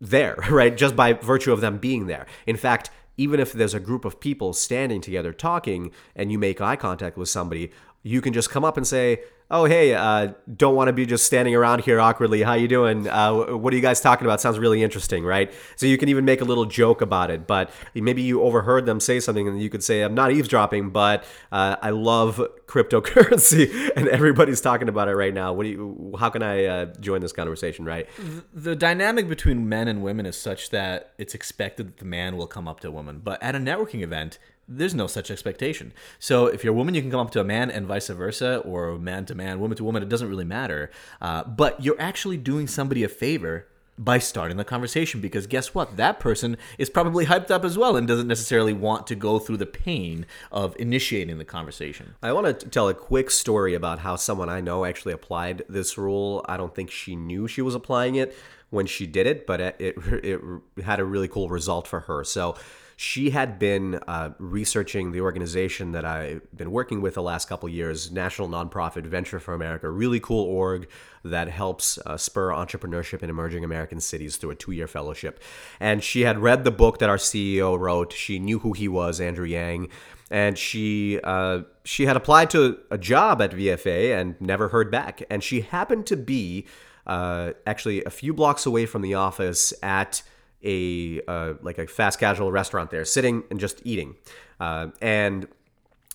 there, 0.00 0.36
right? 0.50 0.76
Just 0.76 0.96
by 0.96 1.12
virtue 1.12 1.52
of 1.52 1.60
them 1.60 1.78
being 1.78 2.06
there. 2.06 2.26
In 2.46 2.56
fact, 2.56 2.90
even 3.16 3.38
if 3.38 3.52
there's 3.52 3.74
a 3.74 3.80
group 3.80 4.06
of 4.06 4.18
people 4.18 4.54
standing 4.54 5.00
together 5.00 5.32
talking 5.32 5.92
and 6.16 6.32
you 6.32 6.38
make 6.38 6.60
eye 6.60 6.76
contact 6.76 7.18
with 7.18 7.28
somebody, 7.28 7.70
you 8.02 8.20
can 8.20 8.32
just 8.32 8.50
come 8.50 8.64
up 8.64 8.76
and 8.76 8.86
say, 8.86 9.20
oh 9.50 9.64
hey 9.64 9.94
uh, 9.94 10.32
don't 10.56 10.76
want 10.76 10.88
to 10.88 10.92
be 10.92 11.04
just 11.04 11.26
standing 11.26 11.54
around 11.54 11.82
here 11.82 12.00
awkwardly. 12.00 12.42
How 12.42 12.54
you 12.54 12.68
doing? 12.68 13.08
Uh, 13.08 13.56
what 13.56 13.72
are 13.72 13.76
you 13.76 13.82
guys 13.82 14.00
talking 14.00 14.26
about? 14.26 14.40
Sounds 14.40 14.58
really 14.58 14.82
interesting 14.82 15.24
right? 15.24 15.52
So 15.76 15.86
you 15.86 15.98
can 15.98 16.08
even 16.08 16.24
make 16.24 16.40
a 16.40 16.44
little 16.44 16.66
joke 16.66 17.00
about 17.00 17.30
it 17.30 17.46
but 17.46 17.70
maybe 17.94 18.22
you 18.22 18.42
overheard 18.42 18.86
them 18.86 19.00
say 19.00 19.18
something 19.18 19.48
and 19.48 19.60
you 19.60 19.68
could 19.68 19.82
say 19.82 20.02
i'm 20.02 20.14
not 20.14 20.30
eavesdropping 20.32 20.90
but 20.90 21.24
uh, 21.52 21.76
i 21.82 21.90
love 21.90 22.40
cryptocurrency 22.66 23.90
and 23.96 24.08
everybody's 24.08 24.60
talking 24.60 24.88
about 24.88 25.08
it 25.08 25.16
right 25.16 25.34
now. 25.34 25.52
What 25.52 25.64
do 25.64 25.68
you 25.70 26.14
how 26.18 26.30
can 26.30 26.42
i 26.42 26.64
uh, 26.64 26.86
join 27.00 27.20
this 27.20 27.32
conversation 27.32 27.84
right? 27.84 28.08
The 28.54 28.76
dynamic 28.76 29.28
between 29.28 29.68
men 29.68 29.88
and 29.88 30.02
women 30.02 30.26
is 30.26 30.36
such 30.36 30.70
that 30.70 31.12
it's 31.18 31.34
expected 31.34 31.88
that 31.88 31.98
the 31.98 32.04
man 32.04 32.36
will 32.36 32.46
come 32.46 32.68
up 32.68 32.80
to 32.80 32.88
a 32.88 32.92
woman 32.92 33.20
but 33.22 33.42
at 33.42 33.54
a 33.54 33.58
networking 33.58 34.02
event 34.02 34.38
there's 34.70 34.94
no 34.94 35.08
such 35.08 35.30
expectation. 35.30 35.92
So 36.18 36.46
if 36.46 36.62
you're 36.62 36.72
a 36.72 36.76
woman, 36.76 36.94
you 36.94 37.02
can 37.02 37.10
come 37.10 37.20
up 37.20 37.32
to 37.32 37.40
a 37.40 37.44
man 37.44 37.70
and 37.70 37.86
vice 37.86 38.08
versa, 38.08 38.58
or 38.58 38.96
man 38.98 39.26
to 39.26 39.34
man, 39.34 39.58
woman 39.58 39.76
to 39.76 39.84
woman. 39.84 40.02
It 40.02 40.08
doesn't 40.08 40.28
really 40.28 40.44
matter. 40.44 40.90
Uh, 41.20 41.44
but 41.44 41.82
you're 41.84 42.00
actually 42.00 42.36
doing 42.36 42.68
somebody 42.68 43.02
a 43.02 43.08
favor 43.08 43.66
by 43.98 44.18
starting 44.18 44.56
the 44.56 44.64
conversation 44.64 45.20
because 45.20 45.46
guess 45.46 45.74
what? 45.74 45.98
That 45.98 46.20
person 46.20 46.56
is 46.78 46.88
probably 46.88 47.26
hyped 47.26 47.50
up 47.50 47.64
as 47.64 47.76
well 47.76 47.96
and 47.96 48.08
doesn't 48.08 48.28
necessarily 48.28 48.72
want 48.72 49.06
to 49.08 49.14
go 49.14 49.38
through 49.38 49.58
the 49.58 49.66
pain 49.66 50.24
of 50.50 50.74
initiating 50.78 51.36
the 51.36 51.44
conversation. 51.44 52.14
I 52.22 52.32
want 52.32 52.60
to 52.60 52.68
tell 52.68 52.88
a 52.88 52.94
quick 52.94 53.30
story 53.30 53.74
about 53.74 53.98
how 53.98 54.16
someone 54.16 54.48
I 54.48 54.62
know 54.62 54.86
actually 54.86 55.12
applied 55.12 55.64
this 55.68 55.98
rule. 55.98 56.42
I 56.48 56.56
don't 56.56 56.74
think 56.74 56.90
she 56.90 57.14
knew 57.14 57.46
she 57.46 57.60
was 57.60 57.74
applying 57.74 58.14
it 58.14 58.34
when 58.70 58.86
she 58.86 59.06
did 59.06 59.26
it, 59.26 59.46
but 59.46 59.60
it, 59.60 59.76
it, 59.78 59.96
it 60.22 60.82
had 60.82 60.98
a 60.98 61.04
really 61.04 61.28
cool 61.28 61.50
result 61.50 61.86
for 61.86 62.00
her. 62.00 62.24
So 62.24 62.56
she 63.00 63.30
had 63.30 63.58
been 63.58 63.94
uh, 64.06 64.28
researching 64.38 65.10
the 65.12 65.22
organization 65.22 65.92
that 65.92 66.04
I've 66.04 66.42
been 66.54 66.70
working 66.70 67.00
with 67.00 67.14
the 67.14 67.22
last 67.22 67.48
couple 67.48 67.66
years, 67.66 68.12
National 68.12 68.46
Nonprofit 68.46 69.06
Venture 69.06 69.40
for 69.40 69.54
America, 69.54 69.88
really 69.88 70.20
cool 70.20 70.44
org 70.44 70.86
that 71.24 71.48
helps 71.48 71.96
uh, 72.04 72.18
spur 72.18 72.50
entrepreneurship 72.50 73.22
in 73.22 73.30
emerging 73.30 73.64
American 73.64 74.00
cities 74.00 74.36
through 74.36 74.50
a 74.50 74.54
two-year 74.54 74.86
fellowship. 74.86 75.42
And 75.80 76.04
she 76.04 76.22
had 76.22 76.40
read 76.40 76.64
the 76.64 76.70
book 76.70 76.98
that 76.98 77.08
our 77.08 77.16
CEO 77.16 77.78
wrote. 77.78 78.12
She 78.12 78.38
knew 78.38 78.58
who 78.58 78.74
he 78.74 78.86
was, 78.86 79.18
Andrew 79.18 79.46
Yang, 79.46 79.88
and 80.30 80.58
she 80.58 81.20
uh, 81.24 81.62
she 81.84 82.04
had 82.04 82.18
applied 82.18 82.50
to 82.50 82.80
a 82.90 82.98
job 82.98 83.40
at 83.40 83.52
VFA 83.52 84.20
and 84.20 84.38
never 84.42 84.68
heard 84.68 84.90
back. 84.90 85.22
And 85.30 85.42
she 85.42 85.62
happened 85.62 86.04
to 86.08 86.18
be 86.18 86.66
uh, 87.06 87.52
actually 87.66 88.04
a 88.04 88.10
few 88.10 88.34
blocks 88.34 88.66
away 88.66 88.84
from 88.84 89.00
the 89.00 89.14
office 89.14 89.72
at 89.82 90.22
a 90.64 91.20
uh, 91.26 91.54
like 91.62 91.78
a 91.78 91.86
fast 91.86 92.18
casual 92.18 92.52
restaurant 92.52 92.90
there, 92.90 93.04
sitting 93.04 93.44
and 93.50 93.60
just 93.60 93.80
eating, 93.84 94.16
uh, 94.58 94.88
and 95.00 95.48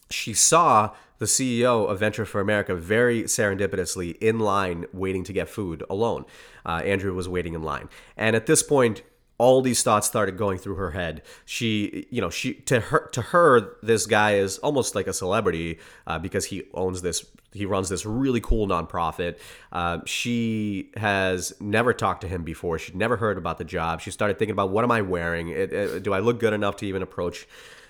she 0.09 0.33
saw 0.33 0.91
the 1.17 1.25
CEO 1.25 1.89
of 1.89 1.99
Venture 1.99 2.25
for 2.25 2.41
America, 2.41 2.75
very 2.75 3.23
serendipitously 3.23 4.17
in 4.17 4.39
line 4.39 4.85
waiting 4.91 5.23
to 5.23 5.33
get 5.33 5.49
food 5.49 5.83
alone. 5.89 6.25
Uh, 6.65 6.81
Andrew 6.83 7.13
was 7.13 7.29
waiting 7.29 7.53
in 7.53 7.63
line. 7.63 7.89
And 8.17 8.35
at 8.35 8.45
this 8.45 8.61
point, 8.61 9.01
all 9.37 9.61
these 9.61 9.83
thoughts 9.83 10.07
started 10.07 10.37
going 10.37 10.57
through 10.57 10.75
her 10.75 10.91
head. 10.91 11.21
She, 11.45 12.07
you 12.09 12.21
know, 12.21 12.29
she 12.29 12.53
to 12.53 12.79
her 12.79 13.09
to 13.11 13.21
her 13.21 13.75
this 13.83 14.05
guy 14.05 14.35
is 14.35 14.57
almost 14.59 14.95
like 14.95 15.07
a 15.07 15.13
celebrity 15.13 15.79
uh, 16.07 16.19
because 16.19 16.45
he 16.45 16.63
owns 16.73 17.01
this, 17.01 17.25
he 17.51 17.65
runs 17.65 17.89
this 17.89 18.05
really 18.05 18.39
cool 18.39 18.67
nonprofit. 18.67 19.37
Uh, 19.71 19.99
she 20.05 20.91
has 20.95 21.53
never 21.59 21.93
talked 21.93 22.21
to 22.21 22.27
him 22.27 22.43
before. 22.43 22.79
She'd 22.79 22.95
never 22.95 23.17
heard 23.17 23.37
about 23.37 23.57
the 23.57 23.65
job. 23.65 24.01
She 24.01 24.11
started 24.11 24.39
thinking 24.39 24.53
about 24.53 24.69
what 24.69 24.83
am 24.83 24.91
I 24.91 25.01
wearing? 25.01 25.49
It, 25.49 25.73
it, 25.73 26.03
do 26.03 26.13
I 26.13 26.19
look 26.19 26.39
good 26.39 26.53
enough 26.53 26.77
to 26.77 26.85
even 26.85 27.01
approach? 27.01 27.47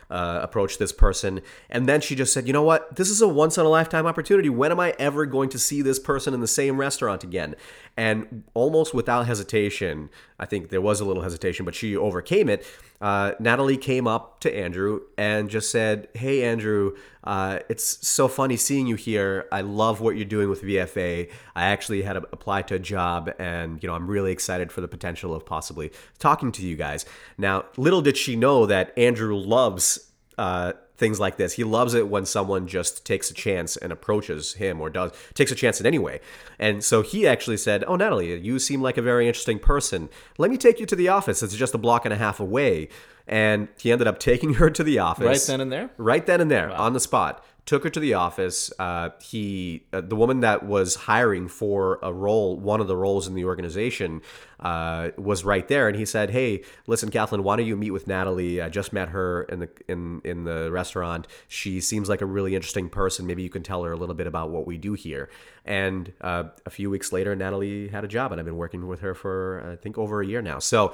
Uh, 0.07 0.39
approach 0.43 0.77
this 0.77 0.91
person. 0.91 1.41
And 1.67 1.89
then 1.89 1.99
she 1.99 2.13
just 2.13 2.31
said, 2.31 2.45
you 2.45 2.53
know 2.53 2.61
what? 2.61 2.95
This 2.95 3.09
is 3.09 3.23
a 3.23 3.27
once 3.27 3.57
in 3.57 3.65
a 3.65 3.69
lifetime 3.69 4.05
opportunity. 4.05 4.49
When 4.49 4.71
am 4.71 4.79
I 4.79 4.93
ever 4.99 5.25
going 5.25 5.49
to 5.49 5.57
see 5.57 5.81
this 5.81 5.97
person 5.97 6.35
in 6.35 6.41
the 6.41 6.47
same 6.47 6.77
restaurant 6.77 7.23
again? 7.23 7.55
And 7.97 8.43
almost 8.53 8.93
without 8.93 9.25
hesitation, 9.25 10.11
I 10.39 10.45
think 10.45 10.69
there 10.69 10.79
was 10.81 10.99
a 10.99 11.05
little 11.05 11.23
hesitation, 11.23 11.65
but 11.65 11.73
she 11.73 11.97
overcame 11.97 12.49
it. 12.49 12.67
Uh, 13.01 13.33
Natalie 13.39 13.77
came 13.77 14.07
up 14.07 14.39
to 14.41 14.55
Andrew 14.55 15.01
and 15.17 15.49
just 15.49 15.71
said, 15.71 16.07
Hey, 16.13 16.43
Andrew, 16.43 16.95
uh, 17.25 17.59
it's 17.69 18.07
so 18.07 18.27
funny 18.27 18.57
seeing 18.57 18.87
you 18.87 18.95
here. 18.95 19.47
I 19.51 19.61
love 19.61 20.01
what 20.01 20.15
you're 20.15 20.25
doing 20.25 20.49
with 20.49 20.61
VFA. 20.61 21.29
I 21.55 21.65
actually 21.65 22.03
had 22.03 22.17
applied 22.17 22.67
to 22.69 22.75
a 22.75 22.79
job 22.79 23.31
and, 23.39 23.81
you 23.81 23.87
know, 23.87 23.95
I'm 23.95 24.07
really 24.07 24.31
excited 24.31 24.71
for 24.71 24.81
the 24.81 24.87
potential 24.87 25.33
of 25.33 25.45
possibly 25.45 25.91
talking 26.19 26.51
to 26.53 26.65
you 26.65 26.75
guys. 26.75 27.05
Now, 27.37 27.65
little 27.77 28.01
did 28.01 28.17
she 28.17 28.35
know 28.35 28.65
that 28.65 28.97
Andrew 28.97 29.35
loves 29.35 30.11
uh, 30.37 30.73
things 30.97 31.19
like 31.19 31.37
this. 31.37 31.53
He 31.53 31.63
loves 31.63 31.93
it 31.93 32.07
when 32.07 32.25
someone 32.25 32.67
just 32.67 33.05
takes 33.05 33.29
a 33.29 33.33
chance 33.33 33.75
and 33.77 33.91
approaches 33.91 34.53
him 34.53 34.79
or 34.81 34.89
does 34.89 35.11
takes 35.33 35.51
a 35.51 35.55
chance 35.55 35.79
in 35.79 35.85
any 35.85 35.99
way. 35.99 36.19
And 36.57 36.83
so 36.83 37.01
he 37.01 37.27
actually 37.27 37.57
said, 37.57 37.83
"Oh, 37.87 37.95
Natalie, 37.95 38.37
you 38.39 38.59
seem 38.59 38.81
like 38.81 38.97
a 38.97 39.01
very 39.01 39.27
interesting 39.27 39.59
person. 39.59 40.09
Let 40.37 40.49
me 40.51 40.57
take 40.57 40.79
you 40.79 40.85
to 40.85 40.95
the 40.95 41.09
office. 41.09 41.43
It's 41.43 41.55
just 41.55 41.73
a 41.73 41.77
block 41.77 42.05
and 42.05 42.13
a 42.13 42.17
half 42.17 42.39
away." 42.39 42.89
And 43.27 43.69
he 43.79 43.91
ended 43.91 44.07
up 44.07 44.19
taking 44.19 44.53
her 44.55 44.69
to 44.69 44.83
the 44.83 44.99
office 44.99 45.25
Right 45.25 45.43
then 45.47 45.61
and 45.61 45.71
there? 45.71 45.89
right 45.97 46.25
then 46.25 46.41
and 46.41 46.51
there 46.51 46.69
on 46.71 46.93
the 46.93 46.99
spot 46.99 47.43
took 47.65 47.83
her 47.83 47.89
to 47.89 47.99
the 47.99 48.13
office. 48.13 48.71
Uh, 48.77 49.09
he 49.21 49.85
uh, 49.91 50.01
the 50.01 50.15
woman 50.15 50.41
that 50.41 50.65
was 50.65 50.95
hiring 50.95 51.47
for 51.47 51.99
a 52.03 52.13
role 52.13 52.57
one 52.57 52.79
of 52.79 52.87
the 52.87 52.95
roles 52.95 53.27
in 53.27 53.33
the 53.33 53.45
organization 53.45 54.21
uh, 54.59 55.09
was 55.17 55.43
right 55.43 55.67
there. 55.67 55.87
And 55.87 55.97
he 55.97 56.05
said 56.05 56.29
hey 56.29 56.63
listen 56.87 57.09
kathleen 57.09 57.43
why 57.43 57.55
don't 57.55 57.65
you 57.65 57.75
meet 57.75 57.91
with 57.91 58.07
natalie? 58.07 58.61
I 58.61 58.69
just 58.69 58.93
met 58.93 59.09
her 59.09 59.43
in 59.43 59.59
the 59.59 59.69
in 59.87 60.21
in 60.23 60.43
the 60.43 60.71
restaurant. 60.71 61.27
She 61.47 61.81
seems 61.81 62.07
like 62.07 62.21
a 62.21 62.25
really 62.25 62.55
interesting 62.55 62.89
person. 62.89 63.25
Maybe 63.25 63.43
you 63.43 63.49
can 63.49 63.63
tell 63.63 63.83
her 63.83 63.91
a 63.91 63.97
little 63.97 64.15
bit 64.15 64.27
about 64.27 64.51
what 64.51 64.67
we 64.67 64.77
do 64.77 64.93
here. 64.93 65.29
And 65.65 66.13
uh, 66.21 66.45
a 66.65 66.69
few 66.69 66.89
weeks 66.89 67.11
later 67.11 67.35
natalie 67.35 67.87
had 67.87 68.03
a 68.03 68.07
job 68.07 68.31
and 68.31 68.39
i've 68.39 68.45
been 68.45 68.57
working 68.57 68.87
with 68.87 69.01
her 69.01 69.13
for 69.13 69.71
i 69.71 69.75
think 69.75 69.97
over 69.97 70.21
a 70.21 70.25
year 70.25 70.41
now. 70.41 70.59
So 70.59 70.93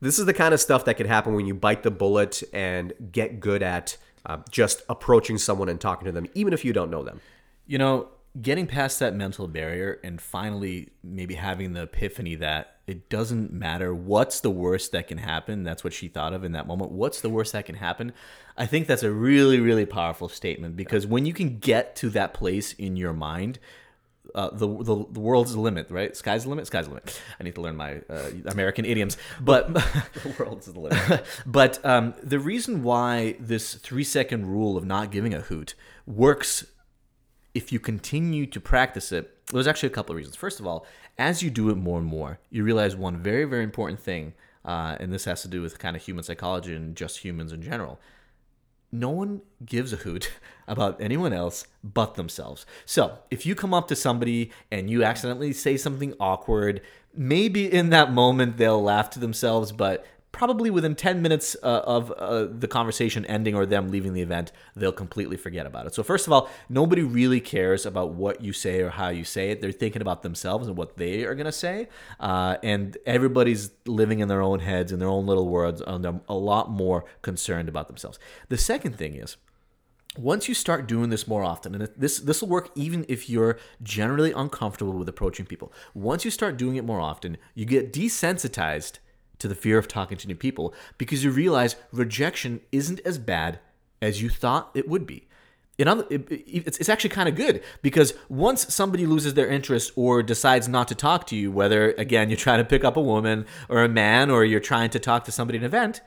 this 0.00 0.18
is 0.18 0.26
the 0.26 0.34
kind 0.34 0.52
of 0.52 0.60
stuff 0.60 0.84
that 0.86 0.96
could 0.96 1.06
happen 1.06 1.34
when 1.34 1.46
you 1.46 1.54
bite 1.54 1.84
the 1.84 1.90
bullet 1.90 2.42
and 2.52 2.92
get 3.12 3.38
good 3.38 3.62
at 3.62 3.96
uh, 4.26 4.38
just 4.50 4.82
approaching 4.88 5.38
someone 5.38 5.68
and 5.68 5.80
talking 5.80 6.06
to 6.06 6.12
them, 6.12 6.26
even 6.34 6.52
if 6.52 6.64
you 6.64 6.72
don't 6.72 6.90
know 6.90 7.02
them. 7.02 7.20
You 7.66 7.78
know, 7.78 8.08
getting 8.40 8.66
past 8.66 8.98
that 9.00 9.14
mental 9.14 9.46
barrier 9.46 10.00
and 10.02 10.20
finally 10.20 10.88
maybe 11.02 11.34
having 11.34 11.74
the 11.74 11.82
epiphany 11.82 12.34
that 12.36 12.76
it 12.86 13.08
doesn't 13.08 13.52
matter 13.52 13.94
what's 13.94 14.40
the 14.40 14.50
worst 14.50 14.92
that 14.92 15.06
can 15.06 15.18
happen. 15.18 15.62
That's 15.62 15.84
what 15.84 15.92
she 15.92 16.08
thought 16.08 16.32
of 16.32 16.42
in 16.42 16.52
that 16.52 16.66
moment. 16.66 16.92
What's 16.92 17.20
the 17.20 17.28
worst 17.28 17.52
that 17.52 17.66
can 17.66 17.76
happen? 17.76 18.12
I 18.56 18.66
think 18.66 18.86
that's 18.86 19.02
a 19.02 19.12
really, 19.12 19.60
really 19.60 19.86
powerful 19.86 20.28
statement 20.28 20.76
because 20.76 21.06
when 21.06 21.26
you 21.26 21.32
can 21.32 21.58
get 21.58 21.94
to 21.96 22.10
that 22.10 22.34
place 22.34 22.72
in 22.72 22.96
your 22.96 23.12
mind, 23.12 23.58
uh, 24.34 24.50
the, 24.50 24.66
the 24.66 25.04
the 25.10 25.20
world's 25.20 25.56
limit, 25.56 25.90
right? 25.90 26.16
Sky's 26.16 26.44
the 26.44 26.50
limit. 26.50 26.66
Sky's 26.66 26.84
the 26.84 26.90
limit. 26.90 27.20
I 27.38 27.42
need 27.42 27.54
to 27.56 27.60
learn 27.60 27.76
my 27.76 28.00
uh, 28.08 28.30
American 28.46 28.84
idioms, 28.84 29.16
but 29.40 29.72
The 29.74 30.34
world's 30.38 30.66
the 30.66 30.78
limit. 30.78 31.24
but 31.46 31.84
um, 31.84 32.14
the 32.22 32.38
reason 32.38 32.82
why 32.82 33.36
this 33.38 33.74
three 33.74 34.04
second 34.04 34.46
rule 34.46 34.76
of 34.76 34.84
not 34.84 35.10
giving 35.10 35.34
a 35.34 35.40
hoot 35.40 35.74
works 36.06 36.66
if 37.54 37.70
you 37.70 37.78
continue 37.78 38.46
to 38.46 38.60
practice 38.60 39.12
it, 39.12 39.46
there's 39.48 39.66
actually 39.66 39.88
a 39.88 39.92
couple 39.92 40.12
of 40.12 40.16
reasons. 40.16 40.36
First 40.36 40.60
of 40.60 40.66
all, 40.66 40.86
as 41.18 41.42
you 41.42 41.50
do 41.50 41.68
it 41.68 41.76
more 41.76 41.98
and 41.98 42.06
more, 42.06 42.38
you 42.50 42.64
realize 42.64 42.96
one 42.96 43.18
very, 43.18 43.44
very 43.44 43.64
important 43.64 44.00
thing, 44.00 44.32
uh, 44.64 44.96
and 44.98 45.12
this 45.12 45.26
has 45.26 45.42
to 45.42 45.48
do 45.48 45.60
with 45.60 45.78
kind 45.78 45.94
of 45.94 46.02
human 46.02 46.24
psychology 46.24 46.74
and 46.74 46.96
just 46.96 47.18
humans 47.18 47.52
in 47.52 47.60
general. 47.60 48.00
No 48.92 49.10
one 49.10 49.40
gives 49.64 49.92
a 49.92 49.96
hoot 49.96 50.30
about 50.68 51.00
anyone 51.00 51.32
else 51.32 51.66
but 51.82 52.14
themselves. 52.14 52.66
So 52.84 53.18
if 53.30 53.46
you 53.46 53.54
come 53.54 53.74
up 53.74 53.88
to 53.88 53.96
somebody 53.96 54.52
and 54.70 54.90
you 54.90 55.02
accidentally 55.02 55.52
say 55.52 55.76
something 55.76 56.14
awkward, 56.20 56.82
maybe 57.14 57.70
in 57.70 57.90
that 57.90 58.12
moment 58.12 58.58
they'll 58.58 58.82
laugh 58.82 59.10
to 59.10 59.18
themselves, 59.18 59.72
but 59.72 60.06
probably 60.32 60.70
within 60.70 60.94
10 60.94 61.22
minutes 61.22 61.56
uh, 61.62 61.82
of 61.84 62.10
uh, 62.12 62.46
the 62.50 62.66
conversation 62.66 63.24
ending 63.26 63.54
or 63.54 63.66
them 63.66 63.90
leaving 63.90 64.14
the 64.14 64.22
event, 64.22 64.50
they'll 64.74 64.90
completely 64.90 65.36
forget 65.36 65.66
about 65.66 65.86
it. 65.86 65.94
So, 65.94 66.02
first 66.02 66.26
of 66.26 66.32
all, 66.32 66.50
nobody 66.68 67.02
really 67.02 67.40
cares 67.40 67.86
about 67.86 68.14
what 68.14 68.40
you 68.40 68.52
say 68.52 68.80
or 68.80 68.90
how 68.90 69.10
you 69.10 69.24
say 69.24 69.50
it. 69.50 69.60
They're 69.60 69.72
thinking 69.72 70.02
about 70.02 70.22
themselves 70.22 70.66
and 70.66 70.76
what 70.76 70.96
they 70.96 71.24
are 71.24 71.34
going 71.34 71.46
to 71.46 71.52
say. 71.52 71.88
Uh, 72.18 72.56
and 72.62 72.96
everybody's 73.06 73.70
living 73.86 74.20
in 74.20 74.28
their 74.28 74.42
own 74.42 74.60
heads, 74.60 74.90
in 74.90 74.98
their 74.98 75.08
own 75.08 75.26
little 75.26 75.48
worlds, 75.48 75.82
and 75.86 76.04
they're 76.04 76.20
a 76.28 76.34
lot 76.34 76.70
more 76.70 77.04
concerned 77.20 77.68
about 77.68 77.86
themselves. 77.88 78.18
The 78.48 78.58
second 78.58 78.96
thing 78.96 79.14
is, 79.14 79.36
once 80.18 80.46
you 80.46 80.54
start 80.54 80.86
doing 80.86 81.08
this 81.08 81.26
more 81.26 81.42
often 81.42 81.74
and 81.74 81.88
this 81.96 82.18
this 82.18 82.42
will 82.42 82.48
work 82.48 82.70
even 82.74 83.04
if 83.08 83.30
you're 83.30 83.58
generally 83.82 84.30
uncomfortable 84.32 84.92
with 84.92 85.08
approaching 85.08 85.46
people 85.46 85.72
once 85.94 86.22
you 86.22 86.30
start 86.30 86.58
doing 86.58 86.76
it 86.76 86.84
more 86.84 87.00
often 87.00 87.38
you 87.54 87.64
get 87.64 87.94
desensitized 87.94 88.98
to 89.42 89.48
the 89.48 89.54
fear 89.54 89.78
of 89.78 89.86
talking 89.86 90.16
to 90.18 90.26
new 90.26 90.34
people 90.34 90.72
because 90.98 91.22
you 91.22 91.30
realize 91.30 91.76
rejection 91.92 92.60
isn't 92.72 93.00
as 93.00 93.18
bad 93.18 93.58
as 94.00 94.22
you 94.22 94.28
thought 94.28 94.70
it 94.74 94.88
would 94.88 95.06
be. 95.06 95.28
In 95.78 95.88
other, 95.88 96.04
it, 96.10 96.30
it- 96.30 96.66
it's, 96.66 96.78
it's 96.78 96.88
actually 96.88 97.10
kind 97.10 97.28
of 97.28 97.34
good 97.34 97.62
because 97.82 98.14
once 98.28 98.72
somebody 98.74 99.06
loses 99.06 99.34
their 99.34 99.48
interest 99.48 99.92
or 99.96 100.22
decides 100.22 100.68
not 100.68 100.88
to 100.88 100.94
talk 100.94 101.26
to 101.28 101.36
you 101.36 101.50
whether 101.50 101.92
again 101.92 102.28
you're 102.30 102.36
trying 102.36 102.58
to 102.58 102.64
pick 102.64 102.84
up 102.84 102.96
a 102.96 103.00
woman 103.00 103.46
or 103.68 103.82
a 103.82 103.88
man 103.88 104.30
or 104.30 104.44
you're 104.44 104.60
trying 104.60 104.90
to 104.90 104.98
talk 104.98 105.24
to 105.24 105.32
somebody 105.32 105.58
at 105.58 105.62
an 105.62 105.66
event 105.66 106.00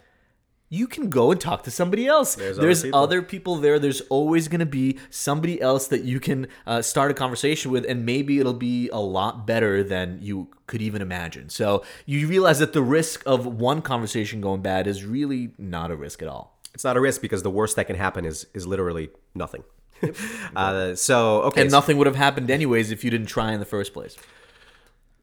you 0.70 0.88
can 0.88 1.10
go 1.10 1.32
and 1.32 1.40
talk 1.40 1.64
to 1.64 1.72
somebody 1.72 2.08
else. 2.08 2.36
There's, 2.36 2.58
other 2.58 2.76
people. 2.76 3.00
other 3.00 3.22
people 3.22 3.56
there. 3.58 3.80
There's 3.80 4.02
always 4.02 4.48
going 4.48 4.60
to 4.60 4.66
be 4.66 4.98
somebody 5.10 5.62
else 5.62 5.88
that 5.88 6.04
you 6.04 6.20
can 6.20 6.48
uh, 6.66 6.82
start 6.82 7.12
a 7.12 7.14
conversation 7.14 7.72
with, 7.72 7.86
and 7.86 8.06
maybe 8.06 8.40
it'll 8.40 8.54
be 8.54 8.90
a 8.90 9.00
lot 9.00 9.46
better 9.46 9.84
than 9.84 10.20
you 10.22 10.50
could 10.68 10.82
even 10.82 11.02
imagine. 11.02 11.50
So 11.50 11.84
you 12.06 12.28
realize 12.28 12.60
that 12.60 12.74
the 12.74 12.82
risk 12.82 13.22
of 13.26 13.46
one 13.46 13.82
conversation 13.82 14.42
going 14.42 14.62
bad 14.62 14.88
is 14.88 15.04
really 15.04 15.52
not 15.58 15.92
a 15.92 15.96
risk 15.96 16.22
at 16.22 16.28
all. 16.28 16.60
It's 16.74 16.84
not 16.84 16.98
a 16.98 17.00
risk 17.00 17.22
because 17.22 17.44
the 17.44 17.52
worst 17.52 17.76
that 17.78 17.86
can 17.86 17.96
happen 17.96 18.26
is 18.26 18.48
is 18.54 18.66
literally 18.68 19.10
nothing. 19.34 19.64
uh, 20.56 20.96
so 20.96 21.44
okay, 21.44 21.62
And 21.62 21.72
nothing 21.72 21.98
would 21.98 22.08
have 22.08 22.18
happened 22.18 22.52
anyways 22.52 22.92
if 22.92 23.04
you 23.04 23.10
didn't 23.10 23.28
try 23.28 23.54
in 23.54 23.60
the 23.60 23.66
first 23.66 23.94
place. 23.94 24.18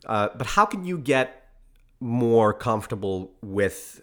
Uh, 0.07 0.29
but 0.35 0.47
how 0.47 0.65
can 0.65 0.85
you 0.85 0.97
get 0.97 1.51
more 2.01 2.53
comfortable 2.53 3.33
with 3.43 4.03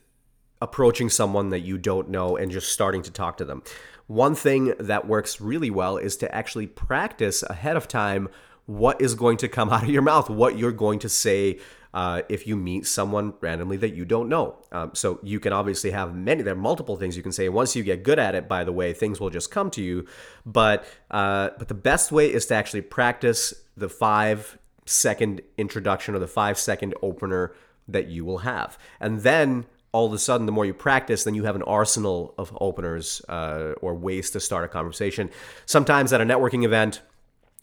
approaching 0.61 1.09
someone 1.09 1.49
that 1.49 1.61
you 1.61 1.77
don't 1.77 2.09
know 2.09 2.35
and 2.35 2.51
just 2.51 2.71
starting 2.71 3.01
to 3.03 3.11
talk 3.11 3.37
to 3.37 3.45
them? 3.45 3.63
One 4.07 4.33
thing 4.33 4.73
that 4.79 5.07
works 5.07 5.39
really 5.39 5.69
well 5.69 5.97
is 5.97 6.17
to 6.17 6.35
actually 6.35 6.65
practice 6.65 7.43
ahead 7.43 7.77
of 7.77 7.87
time 7.87 8.29
what 8.65 8.99
is 9.01 9.15
going 9.15 9.37
to 9.37 9.47
come 9.47 9.69
out 9.73 9.83
of 9.83 9.89
your 9.89 10.01
mouth, 10.01 10.29
what 10.29 10.57
you're 10.57 10.71
going 10.71 10.99
to 10.99 11.09
say. 11.09 11.59
Uh, 11.91 12.21
if 12.29 12.45
you 12.45 12.55
meet 12.55 12.85
someone 12.85 13.33
randomly 13.41 13.75
that 13.75 13.95
you 13.95 14.05
don't 14.05 14.29
know. 14.29 14.55
Um, 14.71 14.91
so 14.93 15.19
you 15.23 15.39
can 15.39 15.51
obviously 15.51 15.89
have 15.89 16.13
many, 16.13 16.43
there 16.43 16.53
are 16.53 16.55
multiple 16.55 16.97
things 16.97 17.17
you 17.17 17.23
can 17.23 17.31
say. 17.31 17.49
Once 17.49 17.75
you 17.75 17.81
get 17.81 18.03
good 18.03 18.19
at 18.19 18.35
it, 18.35 18.47
by 18.47 18.63
the 18.63 18.71
way, 18.71 18.93
things 18.93 19.19
will 19.19 19.31
just 19.31 19.49
come 19.49 19.71
to 19.71 19.81
you. 19.81 20.05
But, 20.45 20.85
uh, 21.09 21.49
but 21.57 21.67
the 21.67 21.73
best 21.73 22.11
way 22.11 22.31
is 22.31 22.45
to 22.45 22.53
actually 22.53 22.81
practice 22.81 23.55
the 23.75 23.89
five 23.89 24.59
second 24.85 25.41
introduction 25.57 26.13
or 26.13 26.19
the 26.19 26.27
five 26.27 26.59
second 26.59 26.93
opener 27.01 27.55
that 27.87 28.07
you 28.07 28.23
will 28.23 28.39
have. 28.39 28.77
And 28.99 29.21
then 29.21 29.65
all 29.91 30.05
of 30.05 30.13
a 30.13 30.19
sudden, 30.19 30.45
the 30.45 30.51
more 30.51 30.65
you 30.65 30.73
practice, 30.73 31.23
then 31.23 31.33
you 31.33 31.45
have 31.45 31.55
an 31.55 31.63
arsenal 31.63 32.33
of 32.37 32.55
openers 32.61 33.21
uh, 33.27 33.73
or 33.81 33.95
ways 33.95 34.29
to 34.31 34.39
start 34.39 34.63
a 34.63 34.67
conversation. 34.67 35.29
Sometimes 35.65 36.13
at 36.13 36.21
a 36.21 36.25
networking 36.25 36.63
event, 36.63 37.01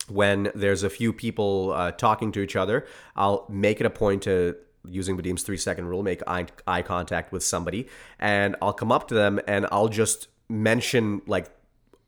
when 0.09 0.50
there's 0.54 0.83
a 0.83 0.90
few 0.90 1.12
people 1.12 1.73
uh, 1.73 1.90
talking 1.92 2.33
to 2.33 2.40
each 2.40 2.56
other, 2.56 2.87
I'll 3.16 3.47
make 3.49 3.80
it 3.80 3.87
a 3.87 3.90
point 3.90 4.23
to 4.25 4.56
using 4.88 5.16
Vadim's 5.16 5.42
three 5.42 5.56
second 5.56 5.87
rule, 5.87 6.02
make 6.02 6.23
eye, 6.28 6.47
eye 6.66 6.83
contact 6.83 7.33
with 7.33 7.42
somebody, 7.42 7.88
and 8.18 8.54
I'll 8.62 8.73
come 8.73 8.92
up 8.92 9.09
to 9.09 9.14
them 9.14 9.40
and 9.49 9.66
I'll 9.73 9.88
just 9.88 10.28
mention 10.49 11.23
like 11.26 11.50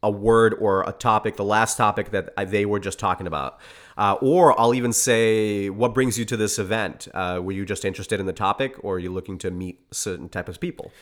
a 0.00 0.10
word 0.10 0.54
or 0.60 0.88
a 0.88 0.92
topic, 0.92 1.36
the 1.36 1.44
last 1.44 1.76
topic 1.76 2.10
that 2.12 2.32
I- 2.36 2.44
they 2.44 2.64
were 2.64 2.78
just 2.78 3.00
talking 3.00 3.26
about. 3.26 3.58
Uh, 3.98 4.16
or 4.22 4.58
I'll 4.58 4.74
even 4.74 4.92
say, 4.94 5.68
what 5.68 5.92
brings 5.92 6.18
you 6.18 6.24
to 6.26 6.36
this 6.36 6.58
event? 6.58 7.08
Uh, 7.12 7.40
were 7.42 7.52
you 7.52 7.66
just 7.66 7.84
interested 7.84 8.20
in 8.20 8.26
the 8.26 8.32
topic 8.32 8.76
or 8.82 8.94
are 8.94 8.98
you 8.98 9.12
looking 9.12 9.36
to 9.38 9.50
meet 9.50 9.80
certain 9.92 10.28
type 10.30 10.48
of 10.48 10.60
people? 10.60 10.92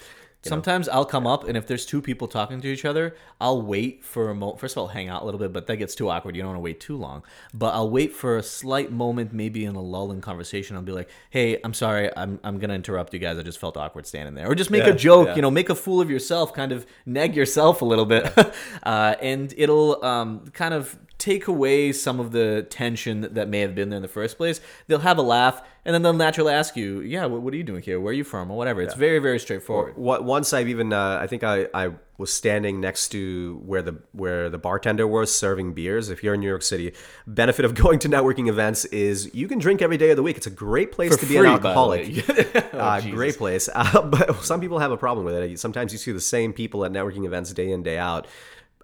Sometimes 0.42 0.88
I'll 0.88 1.04
come 1.04 1.26
up, 1.26 1.48
and 1.48 1.56
if 1.56 1.66
there's 1.66 1.84
two 1.84 2.00
people 2.00 2.28
talking 2.28 2.60
to 2.60 2.68
each 2.68 2.84
other, 2.84 3.16
I'll 3.40 3.60
wait 3.62 4.04
for 4.04 4.30
a 4.30 4.34
moment. 4.34 4.60
First 4.60 4.76
of 4.76 4.78
all, 4.82 4.86
hang 4.88 5.08
out 5.08 5.22
a 5.22 5.24
little 5.24 5.40
bit, 5.40 5.52
but 5.52 5.66
that 5.66 5.76
gets 5.76 5.94
too 5.96 6.08
awkward. 6.08 6.36
You 6.36 6.42
don't 6.42 6.50
want 6.50 6.58
to 6.58 6.62
wait 6.62 6.78
too 6.78 6.96
long. 6.96 7.24
But 7.52 7.74
I'll 7.74 7.90
wait 7.90 8.12
for 8.14 8.36
a 8.36 8.44
slight 8.44 8.92
moment, 8.92 9.32
maybe 9.32 9.64
in 9.64 9.74
a 9.74 9.82
lull 9.82 10.12
in 10.12 10.20
conversation. 10.20 10.76
I'll 10.76 10.82
be 10.82 10.92
like, 10.92 11.10
"Hey, 11.30 11.58
I'm 11.64 11.74
sorry, 11.74 12.10
I'm 12.16 12.38
I'm 12.44 12.58
gonna 12.60 12.74
interrupt 12.74 13.12
you 13.12 13.18
guys. 13.18 13.38
I 13.38 13.42
just 13.42 13.58
felt 13.58 13.76
awkward 13.76 14.06
standing 14.06 14.34
there." 14.34 14.48
Or 14.48 14.54
just 14.54 14.70
make 14.70 14.84
Yeah, 14.84 14.90
a 14.90 14.96
joke, 14.96 15.28
yeah. 15.28 15.34
you 15.36 15.42
know, 15.42 15.50
make 15.50 15.68
a 15.68 15.74
fool 15.74 16.00
of 16.00 16.10
yourself, 16.10 16.52
kind 16.54 16.70
of 16.70 16.86
neg 17.06 17.34
yourself 17.34 17.82
a 17.82 17.84
little 17.84 18.06
bit, 18.06 18.32
uh, 18.84 19.16
and 19.20 19.52
it'll 19.56 20.04
um, 20.04 20.44
kind 20.52 20.74
of 20.74 20.96
take 21.18 21.46
away 21.46 21.92
some 21.92 22.20
of 22.20 22.32
the 22.32 22.66
tension 22.68 23.28
that 23.32 23.48
may 23.48 23.60
have 23.60 23.74
been 23.74 23.88
there 23.88 23.96
in 23.96 24.02
the 24.02 24.08
first 24.08 24.36
place. 24.36 24.60
They'll 24.86 24.98
have 25.00 25.18
a 25.18 25.22
laugh, 25.22 25.62
and 25.84 25.94
then 25.94 26.02
they'll 26.02 26.12
naturally 26.12 26.52
ask 26.52 26.76
you, 26.76 27.00
"Yeah, 27.00 27.26
what, 27.26 27.42
what 27.42 27.54
are 27.54 27.56
you 27.56 27.64
doing 27.64 27.82
here? 27.82 28.00
Where 28.00 28.10
are 28.10 28.14
you 28.14 28.24
from?" 28.24 28.50
or 28.50 28.56
whatever. 28.56 28.82
It's 28.82 28.94
very 28.94 29.18
very 29.18 29.38
straightforward. 29.38 29.96
What 29.96 30.24
once 30.24 30.52
I've 30.52 30.68
even 30.68 30.92
uh, 30.92 31.18
I 31.20 31.26
think 31.26 31.44
I, 31.44 31.68
I 31.72 31.92
was 32.18 32.32
standing 32.32 32.80
next 32.80 33.08
to 33.08 33.60
where 33.64 33.82
the 33.82 33.96
where 34.12 34.48
the 34.48 34.58
bartender 34.58 35.06
was 35.06 35.34
serving 35.34 35.74
beers. 35.74 36.10
If 36.10 36.22
you're 36.22 36.34
in 36.34 36.40
New 36.40 36.48
York 36.48 36.62
City, 36.62 36.92
benefit 37.26 37.64
of 37.64 37.74
going 37.82 37.98
to 38.00 38.08
networking 38.08 38.48
events 38.48 38.84
is 38.86 39.34
you 39.34 39.48
can 39.48 39.58
drink 39.58 39.82
every 39.82 39.96
day 39.96 40.10
of 40.10 40.16
the 40.16 40.22
week. 40.22 40.36
It's 40.36 40.46
a 40.46 40.50
great 40.50 40.92
place 40.92 41.14
For 41.14 41.20
to 41.20 41.26
be 41.26 41.36
free, 41.36 41.46
an 41.46 41.54
alcoholic. 41.54 42.06
Oh, 42.72 42.78
uh, 42.78 43.00
great 43.00 43.38
place, 43.38 43.70
uh, 43.74 44.02
but 44.10 44.44
some 44.44 44.60
people 44.60 44.78
have 44.78 44.90
a 44.90 44.96
problem 44.96 45.24
with 45.24 45.34
it. 45.34 45.58
Sometimes 45.58 45.92
you 45.92 45.98
see 45.98 46.12
the 46.12 46.20
same 46.20 46.52
people 46.52 46.84
at 46.84 46.92
networking 46.92 47.24
events 47.24 47.52
day 47.52 47.70
in 47.70 47.82
day 47.82 47.96
out. 47.96 48.26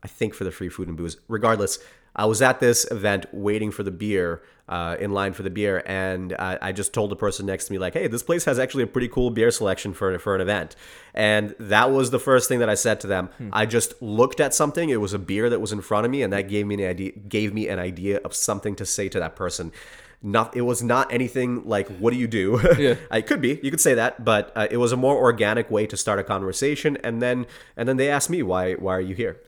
I 0.03 0.09
think 0.09 0.35
for 0.35 0.45
the 0.45 0.51
free 0.51 0.69
food 0.69 0.89
and 0.89 0.97
booze. 0.97 1.17
Regardless, 1.29 1.79
I 2.15 2.27
was 2.27 2.43
at 2.43 2.61
this 2.61 2.87
event 2.91 3.27
waiting 3.33 3.71
for 3.71 3.83
the 3.83 3.91
beer, 3.91 4.43
uh, 4.69 4.97
in 5.01 5.13
line 5.13 5.33
for 5.33 5.43
the 5.43 5.51
beer, 5.51 5.83
and 5.87 6.35
I, 6.39 6.59
I 6.61 6.73
just 6.73 6.93
told 6.95 7.11
the 7.11 7.17
person 7.17 7.47
next 7.47 7.67
to 7.67 7.73
me 7.73 7.79
like, 7.79 7.95
"Hey, 7.95 8.07
this 8.07 8.23
place 8.23 8.45
has 8.45 8.59
actually 8.59 8.85
a 8.85 8.87
pretty 8.87 9.09
cool 9.09 9.31
beer 9.31 9.51
selection 9.51 9.93
for 9.93 10.19
for 10.19 10.35
an 10.35 10.41
event." 10.41 10.77
And 11.15 11.55
that 11.59 11.91
was 11.91 12.11
the 12.11 12.19
first 12.21 12.49
thing 12.49 12.59
that 12.61 12.69
I 12.69 12.75
said 12.75 13.01
to 13.01 13.07
them. 13.07 13.29
I 13.53 13.67
just 13.67 14.01
looked 14.01 14.41
at 14.41 14.55
something. 14.55 14.89
It 14.89 15.01
was 15.01 15.13
a 15.13 15.19
beer 15.19 15.51
that 15.51 15.61
was 15.61 15.73
in 15.73 15.81
front 15.81 16.05
of 16.05 16.11
me, 16.11 16.23
and 16.23 16.33
that 16.33 16.49
gave 16.49 16.67
me 16.67 16.75
an 16.77 16.89
idea. 16.89 17.13
Gave 17.13 17.53
me 17.55 17.69
an 17.69 17.79
idea 17.79 18.19
of 18.25 18.35
something 18.35 18.75
to 18.77 18.87
say 18.87 19.09
to 19.09 19.19
that 19.19 19.35
person. 19.37 19.73
Not, 20.25 20.57
it 20.57 20.61
was 20.61 20.85
not 20.85 21.13
anything 21.13 21.67
like, 21.67 21.89
"What 21.99 22.13
do 22.13 22.19
you 22.19 22.29
do?" 22.29 22.61
Yeah. 22.79 22.95
it 23.11 23.27
could 23.27 23.41
be. 23.41 23.59
You 23.63 23.71
could 23.71 23.81
say 23.81 23.95
that, 23.95 24.25
but 24.25 24.53
uh, 24.55 24.69
it 24.71 24.77
was 24.77 24.93
a 24.93 24.97
more 24.97 25.17
organic 25.17 25.71
way 25.71 25.87
to 25.87 25.97
start 25.97 26.19
a 26.21 26.25
conversation. 26.25 26.97
And 27.03 27.21
then, 27.21 27.47
and 27.77 27.89
then 27.89 27.97
they 27.97 28.09
asked 28.09 28.31
me, 28.31 28.43
"Why? 28.43 28.75
Why 28.75 28.95
are 28.97 29.01
you 29.01 29.15
here?" 29.17 29.41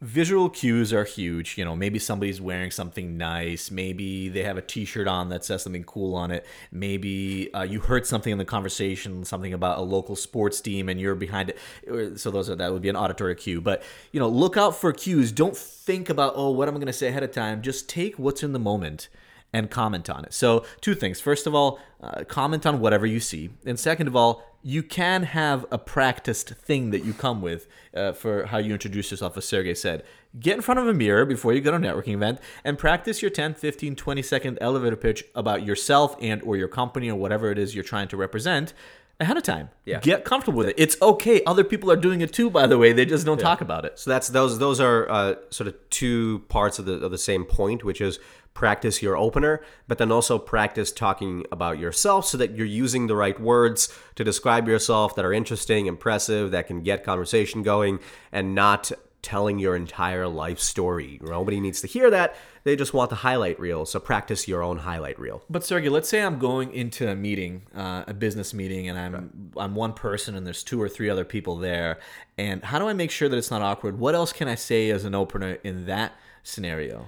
Visual 0.00 0.48
cues 0.48 0.94
are 0.94 1.04
huge. 1.04 1.58
You 1.58 1.64
know, 1.64 1.76
maybe 1.76 1.98
somebody's 1.98 2.40
wearing 2.40 2.70
something 2.70 3.18
nice. 3.18 3.70
Maybe 3.70 4.30
they 4.30 4.42
have 4.44 4.56
a 4.56 4.62
T-shirt 4.62 5.06
on 5.06 5.28
that 5.28 5.44
says 5.44 5.62
something 5.62 5.84
cool 5.84 6.14
on 6.14 6.30
it. 6.30 6.46
Maybe 6.72 7.52
uh, 7.52 7.64
you 7.64 7.80
heard 7.80 8.06
something 8.06 8.32
in 8.32 8.38
the 8.38 8.46
conversation, 8.46 9.26
something 9.26 9.52
about 9.52 9.78
a 9.78 9.82
local 9.82 10.16
sports 10.16 10.62
team, 10.62 10.88
and 10.88 10.98
you're 10.98 11.14
behind 11.14 11.50
it. 11.50 12.18
So 12.18 12.30
those 12.30 12.48
are 12.48 12.56
that 12.56 12.72
would 12.72 12.80
be 12.80 12.88
an 12.88 12.96
auditory 12.96 13.34
cue. 13.34 13.60
But 13.60 13.82
you 14.10 14.20
know, 14.20 14.28
look 14.28 14.56
out 14.56 14.74
for 14.74 14.90
cues. 14.92 15.32
Don't 15.32 15.56
think 15.56 16.08
about 16.08 16.32
oh, 16.34 16.50
what 16.50 16.66
am 16.68 16.74
I 16.74 16.78
going 16.78 16.86
to 16.86 16.94
say 16.94 17.08
ahead 17.08 17.22
of 17.22 17.32
time. 17.32 17.60
Just 17.60 17.88
take 17.88 18.18
what's 18.18 18.42
in 18.42 18.52
the 18.52 18.58
moment 18.58 19.08
and 19.52 19.70
comment 19.70 20.08
on 20.08 20.24
it. 20.24 20.32
So, 20.32 20.64
two 20.80 20.94
things. 20.94 21.20
First 21.20 21.46
of 21.46 21.54
all, 21.54 21.80
uh, 22.02 22.24
comment 22.24 22.66
on 22.66 22.80
whatever 22.80 23.06
you 23.06 23.20
see. 23.20 23.50
And 23.66 23.78
second 23.78 24.06
of 24.06 24.16
all, 24.16 24.42
you 24.62 24.82
can 24.82 25.22
have 25.22 25.64
a 25.70 25.78
practiced 25.78 26.50
thing 26.50 26.90
that 26.90 27.04
you 27.04 27.14
come 27.14 27.40
with 27.40 27.66
uh, 27.94 28.12
for 28.12 28.46
how 28.46 28.58
you 28.58 28.72
introduce 28.72 29.10
yourself, 29.10 29.36
as 29.36 29.46
Sergey 29.46 29.74
said. 29.74 30.04
Get 30.38 30.56
in 30.56 30.62
front 30.62 30.78
of 30.78 30.86
a 30.86 30.94
mirror 30.94 31.24
before 31.24 31.52
you 31.52 31.60
go 31.60 31.70
to 31.70 31.76
a 31.78 31.80
networking 31.80 32.14
event 32.14 32.40
and 32.62 32.78
practice 32.78 33.22
your 33.22 33.30
10, 33.30 33.54
15, 33.54 33.96
20 33.96 34.22
second 34.22 34.58
elevator 34.60 34.96
pitch 34.96 35.24
about 35.34 35.64
yourself 35.64 36.14
and 36.20 36.42
or 36.42 36.56
your 36.56 36.68
company 36.68 37.10
or 37.10 37.16
whatever 37.16 37.50
it 37.50 37.58
is 37.58 37.74
you're 37.74 37.82
trying 37.82 38.08
to 38.08 38.16
represent 38.16 38.72
ahead 39.20 39.36
of 39.36 39.42
time. 39.42 39.68
Yeah. 39.84 40.00
Get 40.00 40.24
comfortable 40.24 40.58
with 40.58 40.68
it. 40.68 40.74
It's 40.78 40.96
okay. 41.00 41.44
Other 41.44 41.62
people 41.62 41.90
are 41.90 41.96
doing 41.96 42.22
it 42.22 42.32
too, 42.32 42.50
by 42.50 42.66
the 42.66 42.78
way. 42.78 42.92
They 42.92 43.04
just 43.04 43.26
don't 43.26 43.38
talk 43.38 43.60
about 43.60 43.84
it. 43.84 43.98
So 43.98 44.10
that's 44.10 44.28
those. 44.28 44.58
Those 44.58 44.80
are 44.80 45.08
uh, 45.10 45.34
sort 45.50 45.68
of 45.68 45.74
two 45.90 46.40
parts 46.48 46.78
of 46.78 46.86
the 46.86 46.94
of 46.94 47.10
the 47.10 47.18
same 47.18 47.44
point, 47.44 47.84
which 47.84 48.00
is 48.00 48.18
practice 48.52 49.00
your 49.00 49.16
opener, 49.16 49.62
but 49.86 49.98
then 49.98 50.10
also 50.10 50.38
practice 50.38 50.90
talking 50.90 51.44
about 51.52 51.78
yourself, 51.78 52.26
so 52.26 52.36
that 52.36 52.56
you're 52.56 52.66
using 52.66 53.06
the 53.06 53.14
right 53.14 53.40
words 53.40 53.88
to 54.16 54.24
describe 54.24 54.66
yourself 54.66 55.14
that 55.14 55.24
are 55.24 55.32
interesting, 55.32 55.86
impressive, 55.86 56.50
that 56.50 56.66
can 56.66 56.82
get 56.82 57.04
conversation 57.04 57.62
going, 57.62 58.00
and 58.32 58.54
not 58.54 58.90
telling 59.22 59.58
your 59.58 59.76
entire 59.76 60.26
life 60.26 60.58
story. 60.58 61.18
Nobody 61.22 61.60
needs 61.60 61.80
to 61.82 61.86
hear 61.86 62.10
that. 62.10 62.36
They 62.64 62.76
just 62.76 62.94
want 62.94 63.10
the 63.10 63.16
highlight 63.16 63.58
reel. 63.58 63.86
So 63.86 64.00
practice 64.00 64.48
your 64.48 64.62
own 64.62 64.78
highlight 64.78 65.18
reel. 65.18 65.42
But 65.48 65.64
Sergey, 65.64 65.88
let's 65.88 66.08
say 66.08 66.22
I'm 66.22 66.38
going 66.38 66.72
into 66.72 67.08
a 67.08 67.14
meeting, 67.14 67.62
uh, 67.74 68.04
a 68.06 68.14
business 68.14 68.52
meeting, 68.54 68.88
and 68.88 68.98
I'm 68.98 69.52
I'm 69.56 69.74
one 69.74 69.92
person, 69.92 70.34
and 70.34 70.46
there's 70.46 70.62
two 70.62 70.80
or 70.80 70.88
three 70.88 71.10
other 71.10 71.24
people 71.24 71.56
there. 71.56 71.98
And 72.38 72.64
how 72.64 72.78
do 72.78 72.88
I 72.88 72.92
make 72.92 73.10
sure 73.10 73.28
that 73.28 73.36
it's 73.36 73.50
not 73.50 73.62
awkward? 73.62 73.98
What 73.98 74.14
else 74.14 74.32
can 74.32 74.48
I 74.48 74.54
say 74.54 74.90
as 74.90 75.04
an 75.04 75.14
opener 75.14 75.58
in 75.64 75.86
that 75.86 76.12
scenario? 76.42 77.06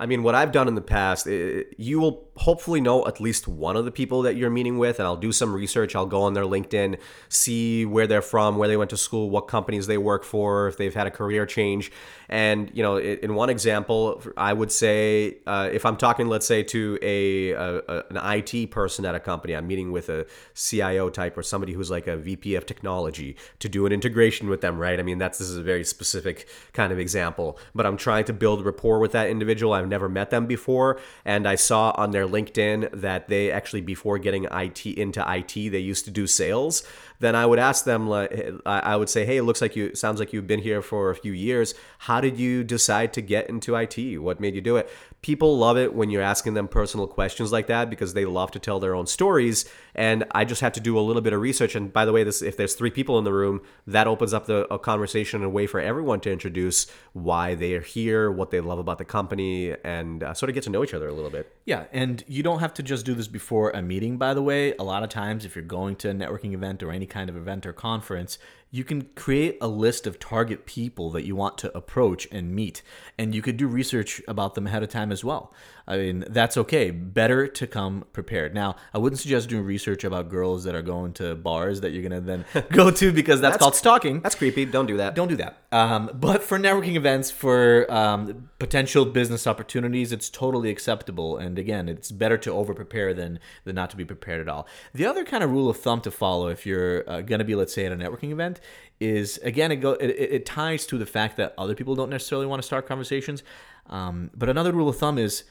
I 0.00 0.06
mean, 0.06 0.22
what 0.22 0.34
I've 0.34 0.50
done 0.50 0.66
in 0.66 0.74
the 0.74 0.80
past, 0.80 1.26
i 1.28 1.64
you 1.76 2.00
will 2.00 2.29
hopefully 2.40 2.80
know 2.80 3.06
at 3.06 3.20
least 3.20 3.46
one 3.46 3.76
of 3.76 3.84
the 3.84 3.90
people 3.90 4.22
that 4.22 4.34
you're 4.34 4.48
meeting 4.48 4.78
with, 4.78 4.98
and 4.98 5.06
I'll 5.06 5.16
do 5.16 5.30
some 5.30 5.52
research. 5.52 5.94
I'll 5.94 6.06
go 6.06 6.22
on 6.22 6.32
their 6.32 6.44
LinkedIn, 6.44 6.98
see 7.28 7.84
where 7.84 8.06
they're 8.06 8.22
from, 8.22 8.56
where 8.56 8.66
they 8.66 8.78
went 8.78 8.88
to 8.90 8.96
school, 8.96 9.28
what 9.28 9.42
companies 9.42 9.86
they 9.86 9.98
work 9.98 10.24
for, 10.24 10.66
if 10.66 10.78
they've 10.78 10.94
had 10.94 11.06
a 11.06 11.10
career 11.10 11.44
change. 11.44 11.92
And 12.30 12.70
you 12.72 12.82
know, 12.82 12.96
in 12.98 13.34
one 13.34 13.50
example, 13.50 14.22
I 14.38 14.54
would 14.54 14.72
say 14.72 15.36
uh, 15.46 15.68
if 15.70 15.84
I'm 15.84 15.96
talking, 15.96 16.28
let's 16.28 16.46
say, 16.46 16.62
to 16.62 16.98
a, 17.02 17.50
a, 17.50 18.04
an 18.08 18.38
IT 18.38 18.70
person 18.70 19.04
at 19.04 19.14
a 19.14 19.20
company, 19.20 19.54
I'm 19.54 19.66
meeting 19.66 19.92
with 19.92 20.08
a 20.08 20.26
CIO 20.54 21.10
type 21.10 21.36
or 21.36 21.42
somebody 21.42 21.74
who's 21.74 21.90
like 21.90 22.06
a 22.06 22.16
VP 22.16 22.54
of 22.54 22.64
technology 22.64 23.36
to 23.58 23.68
do 23.68 23.84
an 23.84 23.92
integration 23.92 24.48
with 24.48 24.62
them, 24.62 24.78
right? 24.78 24.98
I 24.98 25.02
mean, 25.02 25.18
that's 25.18 25.38
this 25.38 25.48
is 25.48 25.58
a 25.58 25.62
very 25.62 25.84
specific 25.84 26.48
kind 26.72 26.90
of 26.90 26.98
example, 26.98 27.58
but 27.74 27.84
I'm 27.84 27.98
trying 27.98 28.24
to 28.24 28.32
build 28.32 28.64
rapport 28.64 28.98
with 28.98 29.12
that 29.12 29.28
individual. 29.28 29.74
I've 29.74 29.88
never 29.88 30.08
met 30.08 30.30
them 30.30 30.46
before, 30.46 30.98
and 31.26 31.46
I 31.46 31.56
saw 31.56 31.92
on 31.96 32.12
their 32.12 32.29
LinkedIn 32.30 33.00
that 33.00 33.28
they 33.28 33.50
actually 33.50 33.80
before 33.80 34.18
getting 34.18 34.44
IT 34.44 34.86
into 34.86 35.24
IT, 35.28 35.54
they 35.70 35.78
used 35.78 36.04
to 36.06 36.10
do 36.10 36.26
sales. 36.26 36.82
Then 37.18 37.34
I 37.34 37.44
would 37.44 37.58
ask 37.58 37.84
them, 37.84 38.08
like, 38.08 38.32
I 38.64 38.96
would 38.96 39.10
say, 39.10 39.26
"Hey, 39.26 39.36
it 39.36 39.42
looks 39.42 39.60
like 39.60 39.76
you 39.76 39.94
sounds 39.94 40.20
like 40.20 40.32
you've 40.32 40.46
been 40.46 40.60
here 40.60 40.80
for 40.80 41.10
a 41.10 41.14
few 41.14 41.32
years. 41.32 41.74
How 41.98 42.20
did 42.20 42.38
you 42.38 42.64
decide 42.64 43.12
to 43.12 43.20
get 43.20 43.48
into 43.48 43.76
IT? 43.76 44.18
What 44.18 44.40
made 44.40 44.54
you 44.54 44.62
do 44.62 44.76
it?" 44.76 44.88
People 45.22 45.58
love 45.58 45.76
it 45.76 45.94
when 45.94 46.08
you're 46.08 46.22
asking 46.22 46.54
them 46.54 46.66
personal 46.66 47.06
questions 47.06 47.52
like 47.52 47.66
that 47.66 47.90
because 47.90 48.14
they 48.14 48.24
love 48.24 48.50
to 48.52 48.58
tell 48.58 48.80
their 48.80 48.94
own 48.94 49.06
stories. 49.06 49.68
And 49.94 50.24
I 50.32 50.44
just 50.44 50.62
have 50.62 50.72
to 50.72 50.80
do 50.80 50.98
a 50.98 51.00
little 51.00 51.20
bit 51.20 51.32
of 51.32 51.40
research. 51.40 51.74
And 51.74 51.92
by 51.92 52.04
the 52.04 52.12
way, 52.12 52.24
this 52.24 52.40
if 52.40 52.56
there's 52.56 52.74
three 52.74 52.90
people 52.90 53.18
in 53.18 53.24
the 53.24 53.32
room, 53.32 53.60
that 53.86 54.06
opens 54.06 54.32
up 54.32 54.46
the 54.46 54.72
a 54.72 54.78
conversation 54.78 55.40
and 55.40 55.46
a 55.46 55.50
way 55.50 55.66
for 55.66 55.78
everyone 55.78 56.20
to 56.20 56.32
introduce 56.32 56.86
why 57.12 57.54
they 57.54 57.74
are 57.74 57.82
here, 57.82 58.30
what 58.30 58.50
they 58.50 58.60
love 58.60 58.78
about 58.78 58.98
the 58.98 59.04
company, 59.04 59.74
and 59.84 60.22
uh, 60.22 60.32
sort 60.32 60.48
of 60.48 60.54
get 60.54 60.64
to 60.64 60.70
know 60.70 60.82
each 60.82 60.94
other 60.94 61.08
a 61.08 61.12
little 61.12 61.30
bit. 61.30 61.54
Yeah, 61.66 61.84
and 61.92 62.24
you 62.26 62.42
don't 62.42 62.60
have 62.60 62.72
to 62.74 62.82
just 62.82 63.04
do 63.04 63.14
this 63.14 63.28
before 63.28 63.70
a 63.70 63.82
meeting, 63.82 64.16
by 64.16 64.32
the 64.32 64.42
way. 64.42 64.74
A 64.78 64.84
lot 64.84 65.02
of 65.02 65.10
times, 65.10 65.44
if 65.44 65.54
you're 65.54 65.64
going 65.64 65.96
to 65.96 66.10
a 66.10 66.14
networking 66.14 66.54
event 66.54 66.82
or 66.82 66.90
any 66.90 67.06
kind 67.06 67.28
of 67.28 67.36
event 67.36 67.66
or 67.66 67.72
conference, 67.72 68.38
you 68.70 68.84
can 68.84 69.02
create 69.16 69.58
a 69.60 69.66
list 69.66 70.06
of 70.06 70.18
target 70.18 70.64
people 70.64 71.10
that 71.10 71.24
you 71.24 71.34
want 71.34 71.58
to 71.58 71.76
approach 71.76 72.28
and 72.30 72.54
meet. 72.54 72.82
And 73.18 73.34
you 73.34 73.42
could 73.42 73.56
do 73.56 73.66
research 73.66 74.22
about 74.28 74.54
them 74.54 74.68
ahead 74.68 74.82
of 74.82 74.88
time 74.88 75.10
as 75.10 75.24
well. 75.24 75.52
I 75.90 75.96
mean, 75.96 76.24
that's 76.28 76.56
okay. 76.56 76.92
Better 76.92 77.48
to 77.48 77.66
come 77.66 78.04
prepared. 78.12 78.54
Now, 78.54 78.76
I 78.94 78.98
wouldn't 78.98 79.18
suggest 79.18 79.48
doing 79.48 79.64
research 79.64 80.04
about 80.04 80.28
girls 80.28 80.62
that 80.64 80.76
are 80.76 80.82
going 80.82 81.14
to 81.14 81.34
bars 81.34 81.80
that 81.80 81.90
you're 81.90 82.08
going 82.08 82.12
to 82.12 82.20
then 82.20 82.44
go 82.72 82.92
to 82.92 83.12
because 83.12 83.40
that's, 83.40 83.56
called 83.56 83.74
stalking. 83.74 84.20
That's 84.20 84.36
creepy. 84.36 84.66
Don't 84.66 84.86
do 84.86 84.98
that. 84.98 85.16
Don't 85.16 85.26
do 85.26 85.36
that. 85.36 85.58
Um, 85.72 86.08
but 86.14 86.44
for 86.44 86.60
networking 86.60 86.94
events, 86.94 87.32
for 87.32 87.92
um, 87.92 88.50
potential 88.60 89.04
business 89.04 89.48
opportunities, 89.48 90.12
it's 90.12 90.30
totally 90.30 90.70
acceptable. 90.70 91.36
And 91.36 91.58
again, 91.58 91.88
it's 91.88 92.12
better 92.12 92.38
to 92.38 92.52
over 92.52 92.72
prepare 92.72 93.12
than 93.12 93.40
than 93.64 93.74
not 93.74 93.90
to 93.90 93.96
be 93.96 94.04
prepared 94.04 94.40
at 94.40 94.48
all. 94.48 94.68
The 94.94 95.06
other 95.06 95.24
kind 95.24 95.42
of 95.42 95.50
rule 95.50 95.68
of 95.68 95.76
thumb 95.76 96.02
to 96.02 96.10
follow 96.12 96.48
if 96.48 96.66
you're 96.66 97.08
uh, 97.10 97.20
going 97.22 97.40
to 97.40 97.44
be, 97.44 97.56
let's 97.56 97.74
say, 97.74 97.84
at 97.86 97.92
a 97.92 97.96
networking 97.96 98.30
event, 98.30 98.59
is 99.00 99.38
again 99.38 99.72
it 99.72 99.76
go 99.76 99.92
it, 99.92 100.08
it 100.08 100.46
ties 100.46 100.86
to 100.86 100.98
the 100.98 101.06
fact 101.06 101.36
that 101.36 101.54
other 101.56 101.74
people 101.74 101.94
don't 101.94 102.10
necessarily 102.10 102.46
want 102.46 102.62
to 102.62 102.66
start 102.66 102.86
conversations. 102.86 103.42
Um, 103.86 104.30
but 104.36 104.48
another 104.48 104.72
rule 104.72 104.88
of 104.88 104.96
thumb 104.96 105.18
is 105.18 105.44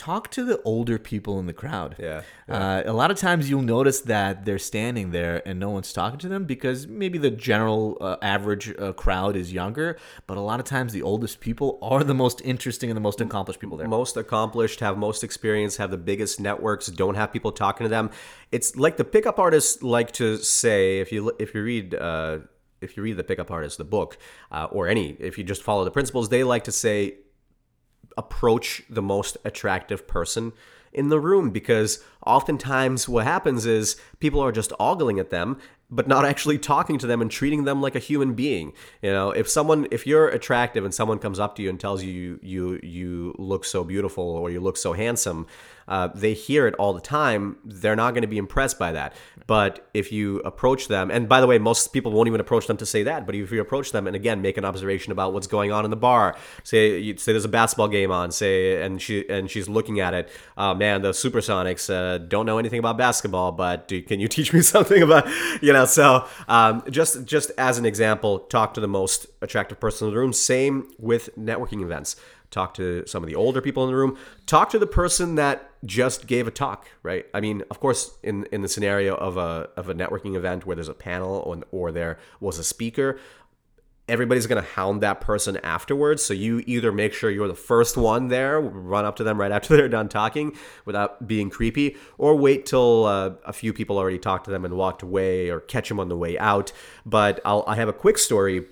talk 0.00 0.30
to 0.30 0.44
the 0.44 0.60
older 0.62 0.98
people 0.98 1.38
in 1.38 1.46
the 1.46 1.52
crowd. 1.52 1.94
Yeah, 1.98 2.22
Uh, 2.48 2.82
a 2.86 2.92
lot 2.92 3.10
of 3.10 3.18
times 3.18 3.50
you'll 3.50 3.60
notice 3.78 4.00
that 4.00 4.46
they're 4.46 4.58
standing 4.58 5.10
there 5.10 5.42
and 5.46 5.60
no 5.60 5.70
one's 5.70 5.92
talking 5.92 6.18
to 6.20 6.28
them 6.28 6.44
because 6.44 6.86
maybe 6.86 7.18
the 7.18 7.30
general 7.30 7.98
uh, 8.00 8.16
average 8.22 8.74
uh, 8.78 8.92
crowd 8.94 9.36
is 9.36 9.52
younger, 9.52 9.98
but 10.26 10.38
a 10.38 10.40
lot 10.40 10.58
of 10.58 10.66
times 10.66 10.92
the 10.92 11.02
oldest 11.02 11.40
people 11.40 11.78
are 11.82 12.02
the 12.02 12.14
most 12.14 12.40
interesting 12.42 12.88
and 12.90 12.96
the 12.96 13.00
most 13.10 13.20
accomplished 13.20 13.60
people 13.60 13.76
there. 13.76 13.88
most 13.88 14.16
accomplished, 14.16 14.80
have 14.80 14.96
most 14.96 15.22
experience, 15.22 15.76
have 15.76 15.90
the 15.90 15.98
biggest 15.98 16.40
networks, 16.40 16.86
don't 16.86 17.16
have 17.16 17.30
people 17.30 17.52
talking 17.52 17.84
to 17.84 17.88
them. 17.88 18.10
It's 18.50 18.74
like 18.76 18.96
the 18.96 19.04
pickup 19.04 19.38
artists 19.38 19.82
like 19.82 20.12
to 20.12 20.38
say 20.38 21.00
if 21.00 21.12
you 21.12 21.32
if 21.38 21.54
you 21.54 21.62
read 21.62 21.94
uh, 21.94 22.38
if 22.80 22.96
you 22.96 23.02
read 23.02 23.16
the 23.16 23.24
pickup 23.24 23.50
artist 23.50 23.76
the 23.76 23.84
book 23.84 24.16
uh, 24.50 24.76
or 24.76 24.88
any 24.88 25.10
if 25.20 25.36
you 25.36 25.44
just 25.44 25.62
follow 25.62 25.84
the 25.84 25.90
principles, 25.90 26.30
they 26.30 26.42
like 26.42 26.64
to 26.64 26.72
say 26.72 27.16
approach 28.16 28.82
the 28.88 29.02
most 29.02 29.36
attractive 29.44 30.06
person 30.06 30.52
in 30.92 31.08
the 31.08 31.20
room 31.20 31.50
because 31.50 32.02
oftentimes 32.26 33.08
what 33.08 33.24
happens 33.24 33.64
is 33.66 33.96
people 34.18 34.40
are 34.40 34.52
just 34.52 34.72
ogling 34.80 35.18
at 35.20 35.30
them 35.30 35.58
but 35.90 36.06
not 36.06 36.24
actually 36.24 36.58
talking 36.58 36.98
to 36.98 37.06
them 37.06 37.20
and 37.20 37.30
treating 37.30 37.64
them 37.64 37.82
like 37.82 37.94
a 37.94 37.98
human 37.98 38.34
being. 38.34 38.72
You 39.02 39.10
know, 39.10 39.30
if 39.30 39.48
someone 39.48 39.88
if 39.90 40.06
you're 40.06 40.28
attractive 40.28 40.84
and 40.84 40.94
someone 40.94 41.18
comes 41.18 41.38
up 41.38 41.56
to 41.56 41.62
you 41.62 41.68
and 41.68 41.80
tells 41.80 42.02
you 42.02 42.38
you 42.42 42.80
you 42.82 43.34
look 43.38 43.64
so 43.64 43.82
beautiful 43.82 44.24
or 44.24 44.50
you 44.50 44.60
look 44.60 44.76
so 44.76 44.92
handsome, 44.92 45.46
uh, 45.88 46.08
they 46.14 46.34
hear 46.34 46.68
it 46.68 46.74
all 46.74 46.92
the 46.92 47.00
time. 47.00 47.56
They're 47.64 47.96
not 47.96 48.12
going 48.12 48.22
to 48.22 48.28
be 48.28 48.38
impressed 48.38 48.78
by 48.78 48.92
that. 48.92 49.14
But 49.48 49.88
if 49.92 50.12
you 50.12 50.38
approach 50.40 50.86
them, 50.86 51.10
and 51.10 51.28
by 51.28 51.40
the 51.40 51.48
way, 51.48 51.58
most 51.58 51.92
people 51.92 52.12
won't 52.12 52.28
even 52.28 52.40
approach 52.40 52.68
them 52.68 52.76
to 52.76 52.86
say 52.86 53.02
that. 53.02 53.26
But 53.26 53.34
if 53.34 53.50
you 53.50 53.60
approach 53.60 53.90
them 53.90 54.06
and 54.06 54.14
again 54.14 54.40
make 54.40 54.56
an 54.56 54.64
observation 54.64 55.10
about 55.10 55.32
what's 55.32 55.48
going 55.48 55.72
on 55.72 55.84
in 55.84 55.90
the 55.90 55.96
bar, 55.96 56.36
say 56.62 56.98
you, 56.98 57.16
say 57.16 57.32
there's 57.32 57.44
a 57.44 57.48
basketball 57.48 57.88
game 57.88 58.12
on, 58.12 58.30
say 58.30 58.80
and 58.80 59.02
she 59.02 59.28
and 59.28 59.50
she's 59.50 59.68
looking 59.68 59.98
at 59.98 60.14
it. 60.14 60.30
Oh 60.56 60.74
man, 60.74 61.02
the 61.02 61.10
Supersonics 61.10 61.92
uh, 61.92 62.18
don't 62.18 62.46
know 62.46 62.58
anything 62.58 62.78
about 62.78 62.96
basketball, 62.96 63.50
but 63.50 63.88
do, 63.88 64.00
can 64.02 64.20
you 64.20 64.28
teach 64.36 64.52
me 64.52 64.60
something 64.60 65.02
about 65.02 65.28
you 65.60 65.72
know? 65.72 65.79
So 65.84 66.26
um, 66.48 66.82
just 66.90 67.24
just 67.24 67.50
as 67.58 67.78
an 67.78 67.84
example, 67.84 68.40
talk 68.40 68.74
to 68.74 68.80
the 68.80 68.88
most 68.88 69.26
attractive 69.40 69.80
person 69.80 70.08
in 70.08 70.14
the 70.14 70.20
room. 70.20 70.32
Same 70.32 70.90
with 70.98 71.30
networking 71.36 71.82
events. 71.82 72.16
Talk 72.50 72.74
to 72.74 73.06
some 73.06 73.22
of 73.22 73.28
the 73.28 73.36
older 73.36 73.60
people 73.60 73.84
in 73.84 73.90
the 73.90 73.96
room. 73.96 74.18
Talk 74.46 74.70
to 74.70 74.78
the 74.78 74.86
person 74.86 75.36
that 75.36 75.70
just 75.84 76.26
gave 76.26 76.46
a 76.46 76.50
talk 76.50 76.88
right? 77.02 77.26
I 77.32 77.40
mean 77.40 77.62
of 77.70 77.80
course 77.80 78.18
in 78.22 78.44
in 78.52 78.62
the 78.62 78.68
scenario 78.68 79.14
of 79.14 79.36
a 79.36 79.70
of 79.76 79.88
a 79.88 79.94
networking 79.94 80.36
event 80.36 80.66
where 80.66 80.76
there's 80.76 80.88
a 80.88 80.94
panel 80.94 81.36
or, 81.46 81.62
or 81.70 81.92
there 81.92 82.18
was 82.38 82.58
a 82.58 82.64
speaker 82.64 83.18
everybody's 84.10 84.46
going 84.46 84.62
to 84.62 84.68
hound 84.70 85.00
that 85.00 85.20
person 85.20 85.56
afterwards 85.58 86.22
so 86.22 86.34
you 86.34 86.62
either 86.66 86.92
make 86.92 87.12
sure 87.12 87.30
you're 87.30 87.48
the 87.48 87.54
first 87.54 87.96
one 87.96 88.28
there 88.28 88.60
run 88.60 89.04
up 89.04 89.16
to 89.16 89.24
them 89.24 89.40
right 89.40 89.52
after 89.52 89.68
they're 89.76 89.88
done 89.88 90.08
talking 90.08 90.54
without 90.84 91.26
being 91.26 91.48
creepy 91.48 91.96
or 92.18 92.34
wait 92.36 92.66
till 92.66 93.06
uh, 93.06 93.30
a 93.46 93.52
few 93.52 93.72
people 93.72 93.98
already 93.98 94.18
talked 94.18 94.44
to 94.44 94.50
them 94.50 94.64
and 94.64 94.74
walked 94.74 95.02
away 95.02 95.48
or 95.48 95.60
catch 95.60 95.88
them 95.88 96.00
on 96.00 96.08
the 96.08 96.16
way 96.16 96.38
out 96.38 96.72
but 97.06 97.40
I'll, 97.44 97.64
i 97.66 97.76
have 97.76 97.88
a 97.88 97.92
quick 97.92 98.18
story 98.18 98.64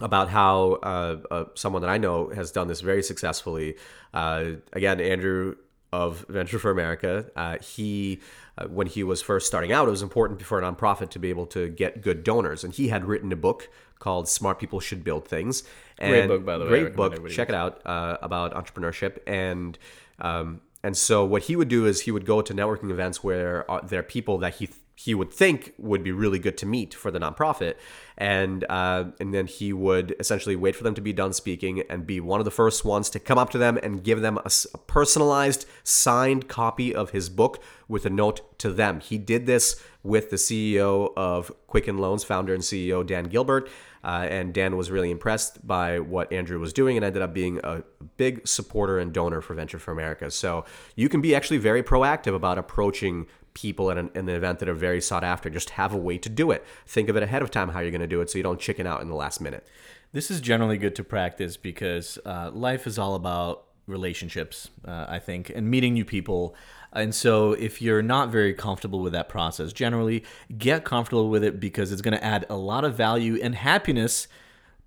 about 0.00 0.28
how 0.28 0.72
uh, 0.82 1.16
uh, 1.30 1.44
someone 1.54 1.82
that 1.82 1.90
I 1.90 1.98
know 1.98 2.30
has 2.30 2.50
done 2.50 2.68
this 2.68 2.80
very 2.80 3.02
successfully. 3.02 3.76
Uh, 4.14 4.52
again, 4.72 5.00
Andrew 5.00 5.56
of 5.92 6.24
Venture 6.28 6.58
for 6.58 6.70
America, 6.70 7.26
uh, 7.36 7.58
he 7.58 8.20
uh, 8.56 8.66
when 8.66 8.86
he 8.86 9.02
was 9.02 9.20
first 9.22 9.46
starting 9.46 9.72
out, 9.72 9.88
it 9.88 9.90
was 9.90 10.02
important 10.02 10.40
for 10.42 10.60
a 10.60 10.62
nonprofit 10.62 11.10
to 11.10 11.18
be 11.18 11.30
able 11.30 11.46
to 11.46 11.68
get 11.68 12.00
good 12.00 12.24
donors, 12.24 12.64
and 12.64 12.74
he 12.74 12.88
had 12.88 13.04
written 13.04 13.32
a 13.32 13.36
book 13.36 13.68
called 14.00 14.28
"Smart 14.28 14.58
People 14.58 14.80
Should 14.80 15.04
Build 15.04 15.28
Things." 15.28 15.62
And 15.98 16.10
great 16.10 16.26
book, 16.26 16.44
by 16.44 16.58
the 16.58 16.64
way. 16.64 16.70
Great 16.70 16.96
book. 16.96 17.28
Check 17.30 17.48
it 17.48 17.54
out 17.54 17.80
uh, 17.86 18.18
about 18.20 18.54
entrepreneurship 18.54 19.18
and. 19.26 19.78
Um, 20.18 20.60
and 20.82 20.96
so 20.96 21.24
what 21.24 21.42
he 21.42 21.56
would 21.56 21.68
do 21.68 21.84
is 21.84 22.02
he 22.02 22.10
would 22.10 22.24
go 22.24 22.40
to 22.40 22.54
networking 22.54 22.90
events 22.90 23.22
where 23.22 23.66
there 23.84 24.00
are 24.00 24.02
people 24.02 24.38
that 24.38 24.54
he 24.54 24.68
he 25.04 25.14
would 25.14 25.32
think 25.32 25.72
would 25.78 26.02
be 26.02 26.12
really 26.12 26.38
good 26.38 26.58
to 26.58 26.66
meet 26.66 26.92
for 26.92 27.10
the 27.10 27.18
nonprofit, 27.18 27.76
and 28.18 28.64
uh, 28.68 29.04
and 29.18 29.32
then 29.32 29.46
he 29.46 29.72
would 29.72 30.14
essentially 30.20 30.56
wait 30.56 30.76
for 30.76 30.84
them 30.84 30.94
to 30.94 31.00
be 31.00 31.12
done 31.12 31.32
speaking 31.32 31.82
and 31.88 32.06
be 32.06 32.20
one 32.20 32.38
of 32.38 32.44
the 32.44 32.50
first 32.50 32.84
ones 32.84 33.08
to 33.10 33.18
come 33.18 33.38
up 33.38 33.48
to 33.50 33.56
them 33.56 33.78
and 33.82 34.04
give 34.04 34.20
them 34.20 34.36
a, 34.38 34.50
a 34.74 34.78
personalized 34.78 35.64
signed 35.84 36.48
copy 36.48 36.94
of 36.94 37.10
his 37.10 37.30
book 37.30 37.62
with 37.88 38.04
a 38.04 38.10
note 38.10 38.58
to 38.58 38.70
them. 38.70 39.00
He 39.00 39.16
did 39.16 39.46
this 39.46 39.82
with 40.02 40.28
the 40.28 40.36
CEO 40.36 41.12
of 41.16 41.50
Quicken 41.66 41.96
Loans, 41.96 42.22
founder 42.22 42.52
and 42.52 42.62
CEO 42.62 43.06
Dan 43.06 43.24
Gilbert. 43.24 43.70
Uh, 44.02 44.26
and 44.30 44.54
Dan 44.54 44.78
was 44.78 44.90
really 44.90 45.10
impressed 45.10 45.66
by 45.66 45.98
what 45.98 46.32
Andrew 46.32 46.58
was 46.58 46.72
doing 46.72 46.96
and 46.96 47.04
ended 47.04 47.20
up 47.20 47.34
being 47.34 47.60
a 47.62 47.82
big 48.16 48.48
supporter 48.48 48.98
and 48.98 49.12
donor 49.12 49.42
for 49.42 49.52
Venture 49.52 49.78
for 49.78 49.92
America. 49.92 50.30
So 50.30 50.64
you 50.96 51.10
can 51.10 51.20
be 51.20 51.34
actually 51.34 51.58
very 51.58 51.82
proactive 51.82 52.34
about 52.34 52.56
approaching 52.56 53.26
people 53.54 53.90
at 53.90 53.98
an, 53.98 54.10
an, 54.14 54.28
event 54.28 54.58
that 54.60 54.68
are 54.68 54.74
very 54.74 55.00
sought 55.00 55.24
after. 55.24 55.50
Just 55.50 55.70
have 55.70 55.92
a 55.92 55.96
way 55.96 56.18
to 56.18 56.28
do 56.28 56.50
it. 56.50 56.64
Think 56.86 57.08
of 57.08 57.16
it 57.16 57.22
ahead 57.22 57.42
of 57.42 57.50
time 57.50 57.70
how 57.70 57.80
you're 57.80 57.90
going 57.90 58.00
to 58.00 58.06
do 58.06 58.20
it 58.20 58.30
so 58.30 58.38
you 58.38 58.44
don't 58.44 58.60
chicken 58.60 58.86
out 58.86 59.00
in 59.00 59.08
the 59.08 59.14
last 59.14 59.40
minute. 59.40 59.66
This 60.12 60.30
is 60.30 60.40
generally 60.40 60.78
good 60.78 60.94
to 60.96 61.04
practice 61.04 61.56
because 61.56 62.18
uh, 62.24 62.50
life 62.52 62.86
is 62.86 62.98
all 62.98 63.14
about 63.14 63.64
relationships, 63.86 64.70
uh, 64.86 65.06
I 65.08 65.18
think, 65.18 65.50
and 65.50 65.70
meeting 65.70 65.94
new 65.94 66.04
people. 66.04 66.54
And 66.92 67.14
so, 67.14 67.52
if 67.52 67.80
you're 67.80 68.02
not 68.02 68.30
very 68.30 68.52
comfortable 68.52 69.00
with 69.00 69.12
that 69.12 69.28
process, 69.28 69.72
generally 69.72 70.24
get 70.56 70.84
comfortable 70.84 71.28
with 71.28 71.44
it 71.44 71.60
because 71.60 71.92
it's 71.92 72.02
going 72.02 72.16
to 72.16 72.24
add 72.24 72.46
a 72.50 72.56
lot 72.56 72.84
of 72.84 72.96
value 72.96 73.38
and 73.40 73.54
happiness 73.54 74.26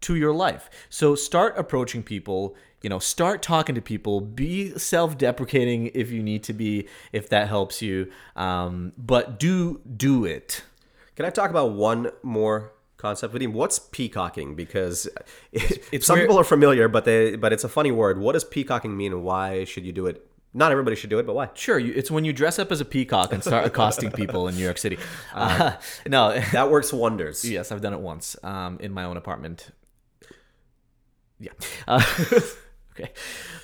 to 0.03 0.15
your 0.15 0.33
life. 0.33 0.69
So, 0.89 1.15
start 1.15 1.57
approaching 1.57 2.03
people 2.03 2.55
you 2.83 2.89
know 2.89 2.99
start 2.99 3.41
talking 3.41 3.75
to 3.75 3.81
people. 3.81 4.21
Be 4.21 4.77
self-deprecating 4.77 5.87
if 5.95 6.11
you 6.11 6.21
need 6.21 6.43
to 6.43 6.53
be 6.53 6.87
if 7.11 7.29
that 7.29 7.47
helps 7.47 7.81
you. 7.81 8.11
Um, 8.35 8.91
but 8.97 9.39
do 9.39 9.81
do 9.97 10.25
it. 10.25 10.63
Can 11.15 11.25
i 11.25 11.29
talk 11.29 11.49
about 11.49 11.71
one 11.71 12.11
more 12.21 12.73
concept? 12.97 13.41
Him 13.41 13.53
what's 13.53 13.79
peacocking? 13.79 14.55
Because 14.55 15.07
it, 15.51 15.83
It's 15.91 16.05
some 16.05 16.17
where- 16.17 16.25
people 16.25 16.39
are 16.39 16.43
familiar 16.43 16.87
but 16.87 17.05
they 17.05 17.35
but 17.35 17.53
it's 17.53 17.63
a 17.63 17.69
funny 17.69 17.91
word. 17.91 18.19
What 18.19 18.33
does 18.33 18.43
peacocking 18.43 18.95
mean? 18.95 19.13
And 19.13 19.23
why 19.23 19.63
should 19.63 19.85
you 19.85 19.93
do 19.93 20.05
it? 20.05 20.27
Not 20.55 20.71
everybody 20.71 20.95
should 20.95 21.09
do 21.09 21.19
it 21.19 21.25
but 21.25 21.35
why? 21.35 21.49
Sure 21.53 21.79
you, 21.79 21.93
it's 21.95 22.11
when 22.11 22.25
you 22.25 22.33
dress 22.33 22.59
up 22.59 22.71
as 22.71 22.81
a 22.81 22.85
peacock 22.85 23.31
and 23.33 23.41
start 23.41 23.65
accosting 23.65 24.11
people 24.11 24.47
in 24.49 24.55
new 24.55 24.63
york 24.63 24.77
city. 24.77 24.97
Uh, 25.33 25.77
no. 26.07 26.37
That 26.51 26.69
works 26.69 26.91
wonders. 26.91 27.45
Yes 27.45 27.71
i've 27.71 27.81
done 27.81 27.93
it 27.93 28.01
once 28.01 28.35
um, 28.43 28.77
in 28.81 28.91
my 28.91 29.05
own 29.05 29.15
apartment 29.15 29.69
yeah 31.43 31.51
uh, 31.87 32.03
okay 32.95 33.11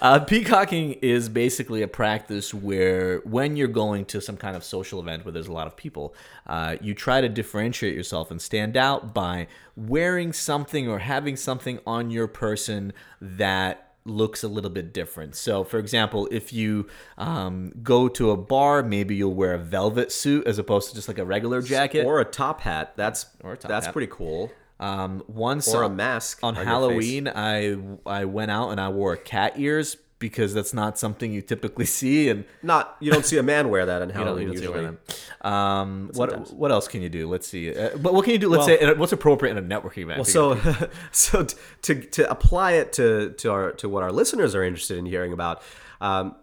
uh, 0.01 0.19
peacocking 0.19 0.93
is 1.01 1.29
basically 1.29 1.81
a 1.81 1.87
practice 1.87 2.53
where 2.53 3.19
when 3.19 3.55
you're 3.55 3.67
going 3.67 4.05
to 4.05 4.21
some 4.21 4.37
kind 4.37 4.55
of 4.55 4.63
social 4.63 4.99
event 4.99 5.25
where 5.25 5.31
there's 5.31 5.47
a 5.47 5.51
lot 5.53 5.67
of 5.67 5.75
people 5.75 6.13
uh, 6.47 6.75
you 6.81 6.93
try 6.93 7.21
to 7.21 7.29
differentiate 7.29 7.95
yourself 7.95 8.31
and 8.31 8.41
stand 8.41 8.75
out 8.77 9.13
by 9.13 9.47
wearing 9.75 10.33
something 10.33 10.87
or 10.87 10.99
having 10.99 11.35
something 11.35 11.79
on 11.85 12.09
your 12.11 12.27
person 12.27 12.91
that 13.21 13.85
looks 14.05 14.43
a 14.43 14.47
little 14.47 14.71
bit 14.71 14.93
different. 14.93 15.35
So, 15.35 15.63
for 15.63 15.77
example, 15.77 16.27
if 16.31 16.51
you 16.51 16.87
um, 17.17 17.71
go 17.83 18.07
to 18.07 18.31
a 18.31 18.37
bar, 18.37 18.81
maybe 18.81 19.15
you'll 19.15 19.35
wear 19.35 19.53
a 19.53 19.59
velvet 19.59 20.11
suit 20.11 20.47
as 20.47 20.57
opposed 20.57 20.89
to 20.89 20.95
just 20.95 21.07
like 21.07 21.19
a 21.19 21.25
regular 21.25 21.61
jacket. 21.61 22.05
or 22.05 22.19
a 22.19 22.25
top 22.25 22.61
hat 22.61 22.93
that's 22.95 23.27
Or 23.43 23.53
a 23.53 23.57
top 23.57 23.69
that's 23.69 23.85
hat. 23.87 23.93
pretty 23.93 24.11
cool 24.11 24.51
Um, 24.79 25.23
once 25.27 25.67
or 25.73 25.83
a 25.83 25.85
on- 25.87 25.95
mask 25.97 26.39
on 26.41 26.57
on. 26.57 26.65
Halloween, 26.65 27.27
I 27.27 27.77
I 28.05 28.25
went 28.25 28.49
out 28.51 28.69
and 28.69 28.79
I 28.79 28.89
wore 28.89 29.15
cat 29.17 29.53
ears 29.57 29.97
because 30.19 30.53
that's 30.53 30.73
not 30.73 30.97
something 30.99 31.31
you 31.33 31.41
typically 31.41 31.85
see, 31.99 32.29
and 32.29 32.45
not 32.63 32.95
you 33.01 33.11
don't 33.11 33.25
see 33.25 33.37
a 33.37 33.43
man 33.43 33.69
wear 33.69 33.85
that 33.85 34.01
on 34.05 34.09
Halloween 34.09 34.47
you 34.53 34.53
usually. 34.59 34.97
Um, 35.41 36.09
what 36.13 36.29
Sometimes. 36.31 36.51
what 36.53 36.71
else 36.71 36.87
can 36.87 37.01
you 37.01 37.09
do? 37.09 37.27
Let's 37.27 37.47
see. 37.47 37.73
Uh, 37.73 37.97
but 37.97 38.13
what 38.13 38.23
can 38.23 38.33
you 38.33 38.39
do? 38.39 38.47
Let's 38.49 38.67
Well- 38.67 38.77
say 38.79 38.85
uh, 38.85 38.95
what's 38.95 39.11
appropriate 39.13 39.57
in 39.57 39.63
a 39.63 39.67
networking 39.67 40.03
event? 40.03 40.19
Well, 40.19 40.25
so 40.25 40.57
so 41.11 41.45
to 41.83 41.95
to 42.01 42.29
apply 42.31 42.73
it 42.73 42.93
to 42.93 43.31
to 43.31 43.51
our 43.51 43.71
to 43.73 43.89
what 43.89 44.03
our 44.03 44.11
listeners 44.11 44.55
are 44.55 44.63
interested 44.63 44.97
in 44.97 45.05
hearing 45.05 45.33
about, 45.33 45.61
um, 45.99 46.35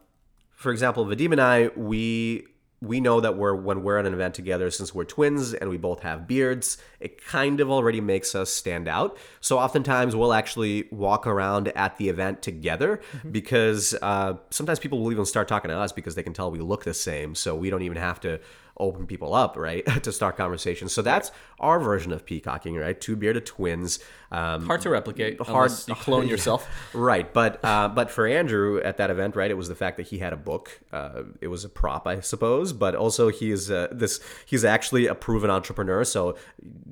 for 0.55 0.73
example, 0.73 1.07
Vadim 1.07 1.33
and 1.33 1.41
I 1.41 1.69
we 1.77 2.47
we 2.81 3.01
know 3.01 3.21
that 3.21 3.37
we're 3.37 3.55
when 3.55 3.83
we're 3.83 3.99
at 3.99 4.07
an 4.07 4.15
event 4.15 4.35
together 4.35 4.71
since 4.71 4.95
we're 4.95 5.05
twins 5.05 5.55
and 5.55 5.71
we 5.71 5.79
both 5.79 6.01
have 6.01 6.27
beards 6.27 6.77
it 7.01 7.23
kind 7.25 7.61
of 7.61 7.71
already 7.71 8.01
makes 8.01 8.35
us 8.35 8.51
stand 8.51 8.89
out. 8.89 9.17
So 9.41 9.59
oftentimes 9.59 10.17
we'll 10.17 10.33
actually 10.33 10.89
walk 10.91 11.27
around 11.27 11.69
at 11.69 11.97
the 11.99 12.09
event 12.09 12.43
together 12.43 13.01
because 13.31 13.95
uh, 14.03 14.35
sometimes 14.51 14.79
people 14.79 15.01
will 15.01 15.13
even 15.13 15.27
start 15.27 15.49
talking 15.49 15.69
to 15.69 15.77
us 15.77 15.93
because 15.93 16.15
they 16.15 16.23
can 16.23 16.33
tell 16.33 16.51
we 16.51 16.59
look 16.59 16.85
the 16.85 16.95
same. 16.95 17.35
So 17.35 17.55
we 17.55 17.71
don't 17.71 17.83
even 17.83 17.99
have 17.99 18.21
to 18.21 18.41
open 18.79 19.07
people 19.07 19.35
up 19.35 19.57
right 19.57 19.85
to 20.03 20.13
start 20.13 20.37
conversations. 20.37 20.93
So 20.93 21.03
that's 21.03 21.31
our 21.61 21.79
version 21.81 22.13
of 22.13 22.25
peacocking 22.25 22.77
right? 22.77 23.01
Two 23.01 23.17
bearded 23.17 23.47
twins 23.47 23.99
um, 24.31 24.67
hard 24.67 24.81
to 24.83 24.91
replicate. 24.91 25.41
hard- 25.41 25.71
you 25.87 25.95
clone 26.07 26.27
yourself. 26.29 26.69
right 26.93 27.33
but 27.33 27.65
uh, 27.65 27.89
but 27.89 28.11
for 28.11 28.27
andrew 28.27 28.81
at 28.83 28.97
that 28.97 29.09
event 29.11 29.37
right 29.37 29.51
it 29.51 29.57
was 29.57 29.69
the 29.69 29.75
fact 29.75 29.97
that 29.99 30.09
he 30.09 30.19
had 30.19 30.33
a 30.33 30.37
book 30.37 30.81
uh, 30.93 31.23
it 31.41 31.47
was 31.47 31.65
a 31.65 31.69
prop 31.69 32.07
i 32.09 32.19
suppose 32.21 32.73
but 32.73 32.95
also 32.97 33.29
he's 33.29 33.71
uh, 33.71 33.87
this 33.93 34.21
he's 34.45 34.65
actually 34.65 35.07
a 35.07 35.15
proven 35.15 35.49
entrepreneur 35.49 36.03
so 36.05 36.37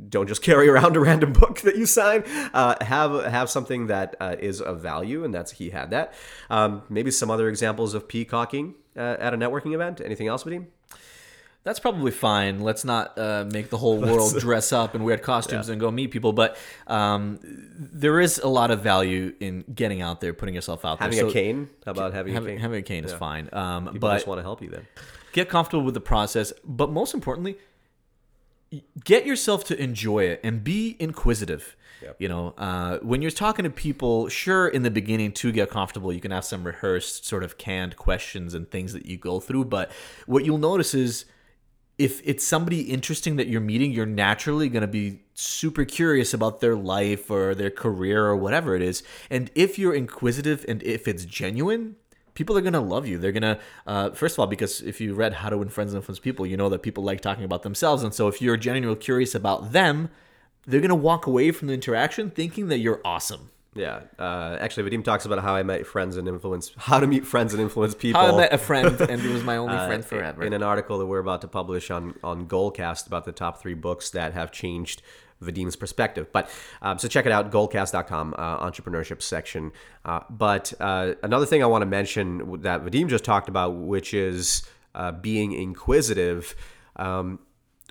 don't 0.09 0.29
just 0.29 0.43
carry 0.51 0.69
around 0.69 0.97
a 0.97 1.01
random 1.01 1.33
book 1.33 1.61
that 1.63 1.77
you 1.77 1.87
sign. 1.87 2.23
Uh, 2.53 2.77
have 2.85 3.25
have 3.25 3.51
something 3.51 3.89
that 3.89 4.15
uh, 4.21 4.37
is 4.39 4.61
of 4.61 4.81
value 4.81 5.25
and 5.25 5.35
that's 5.35 5.53
he 5.53 5.71
had 5.71 5.91
that. 5.91 6.15
Um, 6.51 6.83
maybe 6.89 7.11
some 7.11 7.31
other 7.31 7.49
examples 7.49 7.95
of 7.95 8.07
peacocking 8.07 8.75
uh, 8.97 9.17
at 9.19 9.35
a 9.35 9.37
networking 9.37 9.75
event. 9.75 10.01
Anything 10.01 10.29
else 10.29 10.45
with 10.45 10.55
him 10.55 10.69
That's 11.65 11.81
probably 11.81 12.11
fine. 12.11 12.61
Let's 12.61 12.85
not 12.85 13.19
uh, 13.19 13.47
make 13.51 13.71
the 13.71 13.79
whole 13.79 13.99
world 14.01 14.39
dress 14.39 14.73
up 14.73 14.95
in 14.95 15.03
weird 15.03 15.23
costumes 15.23 15.71
and 15.71 15.81
go 15.81 15.91
meet 15.91 16.11
people. 16.11 16.35
But 16.35 16.59
um, 16.87 17.41
there 17.43 18.21
is 18.21 18.39
a 18.39 18.49
lot 18.49 18.71
of 18.71 18.83
value 18.83 19.35
in 19.41 19.65
getting 19.75 20.03
out 20.03 20.21
there, 20.21 20.35
putting 20.35 20.55
yourself 20.55 20.85
out 20.85 20.99
having 20.99 21.17
there. 21.17 21.27
Having 21.27 21.31
a 21.31 21.41
So 21.41 21.45
cane 21.45 21.71
how 21.87 21.93
about 21.93 22.13
having, 22.13 22.37
a 22.37 22.41
cane 22.41 22.59
having 22.59 22.79
a 22.79 22.83
cane 22.83 23.05
is 23.05 23.15
fine. 23.15 23.49
Um, 23.53 23.87
People 23.87 24.01
but 24.01 24.15
just 24.15 24.27
want 24.27 24.39
to 24.39 24.43
help 24.43 24.63
you 24.63 24.69
then 24.69 24.87
get 25.33 25.49
comfortable 25.49 25.85
with 25.85 25.95
the 25.95 26.01
process. 26.01 26.53
But 26.65 26.91
most 26.91 27.13
importantly, 27.13 27.59
get 29.05 29.27
yourself 29.27 29.65
to 29.65 29.83
enjoy 29.83 30.25
it 30.25 30.41
and 30.43 30.65
be 30.65 30.97
inquisitive. 30.99 31.77
Yep. 32.03 32.17
You 32.19 32.29
know, 32.29 32.55
uh, 32.59 32.99
when 32.99 33.23
you're 33.23 33.31
talking 33.31 33.63
to 33.63 33.71
people, 33.71 34.29
sure, 34.29 34.69
in 34.69 34.83
the 34.83 34.91
beginning 34.91 35.33
to 35.33 35.53
get 35.53 35.71
comfortable, 35.71 36.13
you 36.13 36.21
can 36.21 36.31
have 36.31 36.45
some 36.45 36.65
rehearsed, 36.65 37.25
sort 37.25 37.43
of 37.43 37.57
canned 37.57 37.97
questions 37.97 38.53
and 38.53 38.71
things 38.71 38.93
that 38.93 39.07
you 39.07 39.17
go 39.17 39.41
through. 39.41 39.67
But 39.67 39.91
what 40.27 40.45
you'll 40.45 40.59
notice 40.59 40.93
is 40.93 41.25
if 41.99 42.21
it's 42.25 42.45
somebody 42.45 42.83
interesting 42.83 43.37
that 43.37 43.47
you're 43.47 43.61
meeting, 43.61 43.93
you're 43.93 44.07
naturally 44.07 44.69
going 44.69 44.83
to 44.83 44.89
be 44.89 45.21
super 45.35 45.85
curious 45.85 46.35
about 46.35 46.61
their 46.61 46.75
life 46.75 47.31
or 47.31 47.55
their 47.55 47.71
career 47.71 48.27
or 48.27 48.37
whatever 48.37 48.75
it 48.75 48.83
is. 48.83 49.03
And 49.31 49.51
if 49.55 49.79
you're 49.79 49.95
inquisitive 49.95 50.65
and 50.67 50.83
if 50.83 51.07
it's 51.07 51.25
genuine, 51.25 51.97
people 52.35 52.59
are 52.59 52.61
going 52.61 52.73
to 52.73 52.81
love 52.81 53.07
you. 53.07 53.19
They're 53.19 53.33
going 53.33 53.43
to, 53.43 53.59
uh, 53.87 54.11
first 54.11 54.35
of 54.35 54.41
all, 54.41 54.47
because 54.47 54.81
if 54.83 55.01
you 55.01 55.15
read 55.15 55.35
How 55.35 55.51
to 55.51 55.59
Win 55.59 55.69
Friends 55.69 55.93
and 55.93 56.01
Influence 56.01 56.19
People, 56.19 56.47
you 56.47 56.57
know 56.57 56.69
that 56.69 56.83
people 56.83 57.05
like 57.05 57.21
talking 57.21 57.45
about 57.45 57.63
themselves. 57.63 58.03
And 58.03 58.13
so 58.13 58.27
if 58.29 58.43
you're 58.43 58.57
genuinely 58.57 59.01
curious 59.01 59.35
about 59.35 59.73
them, 59.73 60.11
they're 60.67 60.81
going 60.81 60.89
to 60.89 60.95
walk 60.97 61.27
away 61.27 61.53
from 61.53 61.69
the 61.69 61.75
interaction 61.75 62.31
thinking 62.31 62.69
that 62.69 62.79
you're 62.79 63.01
awesome. 63.05 63.51
Yeah. 63.75 64.01
Uh, 64.19 64.57
actually, 64.61 64.91
Vadim 64.91 65.05
talks 65.05 65.25
about 65.27 65.41
how 65.41 65.55
I 65.55 65.63
met 65.63 65.87
friends 65.87 66.17
and 66.17 66.29
influence, 66.29 66.73
how 66.77 67.01
to 67.01 67.07
meet 67.07 67.27
friends 67.27 67.53
and 67.53 67.63
influence 67.63 67.95
people. 67.95 68.21
How 68.21 68.35
I 68.35 68.37
met 68.37 68.53
a 68.53 68.59
friend 68.59 69.01
and 69.01 69.21
he 69.21 69.29
was 69.29 69.43
my 69.43 69.57
only 69.65 69.75
uh, 69.75 69.87
friend 69.87 70.05
forever. 70.05 70.45
In 70.45 70.53
an 70.53 70.63
article 70.63 70.99
that 70.99 71.07
we're 71.07 71.19
about 71.19 71.41
to 71.43 71.49
publish 71.49 71.91
on 71.91 72.15
on 72.23 72.47
Goalcast 72.47 73.07
about 73.07 73.25
the 73.25 73.33
top 73.33 73.61
three 73.61 73.75
books 73.75 74.11
that 74.11 74.33
have 74.33 74.53
changed 74.53 75.03
Vadim's 75.43 75.77
perspective. 75.77 76.33
But 76.33 76.49
um, 76.83 76.99
so 76.99 77.09
check 77.09 77.27
it 77.27 77.33
out, 77.33 77.51
goalcast.com, 77.51 78.35
uh, 78.39 78.65
entrepreneurship 78.65 79.21
section. 79.23 79.73
Uh, 80.05 80.21
but 80.31 80.73
uh, 80.81 81.15
another 81.23 81.47
thing 81.47 81.63
I 81.63 81.67
want 81.67 81.83
to 81.83 81.87
mention 81.87 82.61
that 82.63 82.85
Vadim 82.85 83.09
just 83.09 83.25
talked 83.25 83.49
about, 83.49 83.75
which 83.75 84.15
is 84.15 84.63
uh, 84.95 85.13
being 85.13 85.53
inquisitive. 85.53 86.55
Um, 86.97 87.41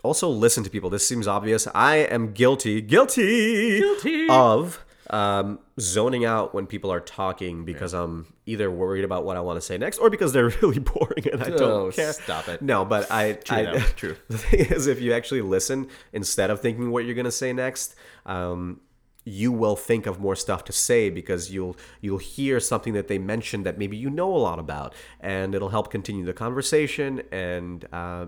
also, 0.04 0.30
listen 0.30 0.64
to 0.64 0.70
people. 0.70 0.90
This 0.90 1.08
seems 1.08 1.28
obvious. 1.28 1.68
I 1.74 1.98
am 1.98 2.34
guilty, 2.34 2.82
guilty, 2.82 3.80
Guilty. 3.80 4.28
of 4.30 4.84
um, 5.10 5.60
zoning 5.80 6.24
out 6.26 6.54
when 6.54 6.66
people 6.68 6.92
are 6.92 7.00
talking 7.00 7.66
because 7.66 7.94
I'm 7.94 8.34
either 8.46 8.70
worried 8.72 9.04
about 9.04 9.26
what 9.26 9.36
I 9.38 9.42
want 9.42 9.58
to 9.58 9.62
say 9.62 9.78
next 9.78 9.98
or 10.00 10.10
because 10.10 10.34
they're 10.34 10.50
really 10.62 10.80
boring 10.80 11.28
and 11.32 11.44
I 11.44 11.50
don't 11.50 11.62
Oh, 11.62 11.92
care. 11.92 12.14
stop 12.14 12.48
it. 12.48 12.62
No, 12.62 12.86
but 12.86 13.12
I, 13.12 13.38
I 13.50 13.64
though. 13.66 13.80
True. 13.96 14.16
The 14.30 14.38
thing 14.38 14.60
is, 14.72 14.88
if 14.88 15.02
you 15.02 15.14
actually 15.14 15.42
listen 15.42 15.88
instead 16.14 16.50
of 16.50 16.62
thinking 16.62 16.92
what 16.92 17.06
you're 17.06 17.16
going 17.16 17.26
to 17.26 17.32
say 17.32 17.52
next, 17.54 17.96
um, 18.26 18.80
you 19.26 19.52
will 19.54 19.78
think 19.78 20.06
of 20.06 20.20
more 20.20 20.36
stuff 20.36 20.66
to 20.66 20.74
say 20.74 21.10
because 21.10 21.50
you'll 21.50 21.78
you'll 22.02 22.18
hear 22.18 22.60
something 22.60 22.92
that 22.94 23.08
they 23.08 23.18
mentioned 23.18 23.66
that 23.66 23.78
maybe 23.78 23.96
you 23.96 24.10
know 24.10 24.34
a 24.36 24.38
lot 24.38 24.60
about, 24.60 24.94
and 25.22 25.56
it'll 25.56 25.70
help 25.70 25.90
continue 25.90 26.26
the 26.26 26.34
conversation 26.34 27.22
and 27.32 27.88
uh, 27.94 28.26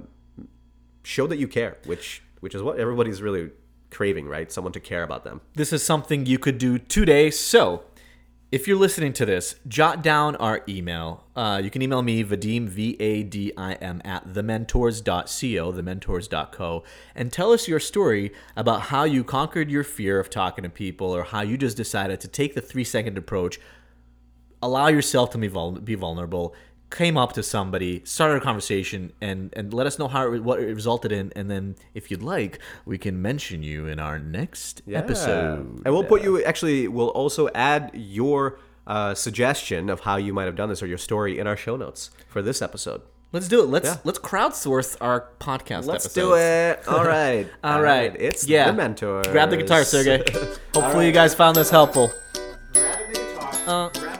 show 1.03 1.27
that 1.27 1.37
you 1.37 1.47
care, 1.49 1.77
which 1.85 2.23
which 2.39 2.55
is 2.55 2.61
what 2.61 2.79
everybody's 2.79 3.21
really 3.21 3.49
craving, 3.95 4.27
right? 4.27 4.51
Someone 4.51 4.73
to 4.73 4.79
care 4.79 5.03
about 5.03 5.23
them. 5.23 5.41
this 5.55 5.71
is 5.71 5.81
something 5.83 6.25
you 6.25 6.37
could 6.37 6.57
do 6.57 6.77
today. 6.77 7.31
So, 7.31 7.83
if 8.51 8.67
you're 8.67 8.77
listening 8.77 9.11
to 9.13 9.25
this, 9.25 9.55
jot 9.67 10.03
down 10.03 10.35
our 10.37 10.61
email. 10.69 11.25
Uh, 11.35 11.59
you 11.63 11.69
can 11.69 11.81
email 11.81 12.01
me, 12.01 12.23
Vadim, 12.23 12.67
V 12.67 12.95
A 12.99 13.23
D 13.23 13.51
I 13.57 13.73
M, 13.73 14.01
at 14.05 14.27
thementors.co, 14.27 15.73
thementors.co, 15.73 16.83
and 17.15 17.33
tell 17.33 17.51
us 17.51 17.67
your 17.67 17.79
story 17.79 18.31
about 18.55 18.81
how 18.83 19.03
you 19.03 19.23
conquered 19.23 19.71
your 19.71 19.83
fear 19.83 20.19
of 20.19 20.29
talking 20.29 20.63
to 20.63 20.69
people 20.69 21.13
or 21.13 21.23
how 21.23 21.41
you 21.41 21.57
just 21.57 21.75
decided 21.75 22.21
to 22.21 22.27
take 22.27 22.53
the 22.53 22.61
three 22.61 22.83
second 22.83 23.17
approach, 23.17 23.59
allow 24.61 24.87
yourself 24.87 25.31
to 25.31 25.37
be, 25.37 25.47
vul- 25.47 25.71
be 25.81 25.95
vulnerable, 25.95 26.55
came 26.89 27.17
up 27.17 27.33
to 27.33 27.43
somebody, 27.43 28.01
started 28.05 28.37
a 28.37 28.41
conversation, 28.41 29.11
and, 29.21 29.53
and 29.53 29.73
let 29.73 29.87
us 29.87 29.99
know 29.99 30.07
how 30.07 30.31
it, 30.31 30.43
what 30.43 30.59
it 30.59 30.73
resulted 30.73 31.11
in. 31.11 31.31
And 31.35 31.49
then, 31.49 31.75
if 31.93 32.11
you'd 32.11 32.23
like, 32.23 32.59
we 32.85 32.97
can 32.97 33.21
mention 33.21 33.63
you 33.63 33.87
in 33.87 33.99
our 33.99 34.19
next 34.19 34.81
episode. 34.91 35.81
And 35.85 35.93
we'll 35.93 36.03
put 36.03 36.23
you 36.23 36.43
actually. 36.43 36.87
We'll 36.87 37.09
also 37.09 37.49
add 37.55 37.91
your 37.93 38.59
uh, 38.87 39.13
suggestion 39.15 39.89
of 39.89 40.01
how 40.01 40.17
you 40.17 40.33
might 40.33 40.45
have 40.45 40.55
done 40.55 40.69
this 40.69 40.81
or 40.83 40.87
your 40.87 40.97
story 40.97 41.39
in 41.39 41.47
our 41.47 41.57
show 41.57 41.75
notes 41.75 42.11
for 42.27 42.41
this 42.41 42.61
episode. 42.61 43.01
Let's 43.31 43.49
do 43.49 43.61
it. 43.63 43.67
Let's 43.67 43.97
let's 44.05 44.19
crowdsource 44.19 44.95
our 45.01 45.27
podcast. 45.39 45.85
Let's 45.85 46.05
episodes. 46.05 46.13
do 46.13 46.35
it. 46.35 46.87
All 46.87 47.03
right. 47.03 47.49
All 47.63 47.81
right. 47.81 48.15
It's 48.17 48.47
yeah. 48.47 48.67
the 48.67 48.73
mentor. 48.73 49.23
Grab 49.23 49.49
the 49.49 49.57
guitar, 49.57 49.83
Sergey. 49.83 50.23
Hopefully, 50.73 51.07
you 51.07 51.11
guys 51.11 51.35
found 51.35 51.57
this 51.57 51.69
helpful. 51.69 52.13
Grab 52.73 53.13
the 53.13 53.19
guitar. 53.19 53.91
Uh, 54.07 54.17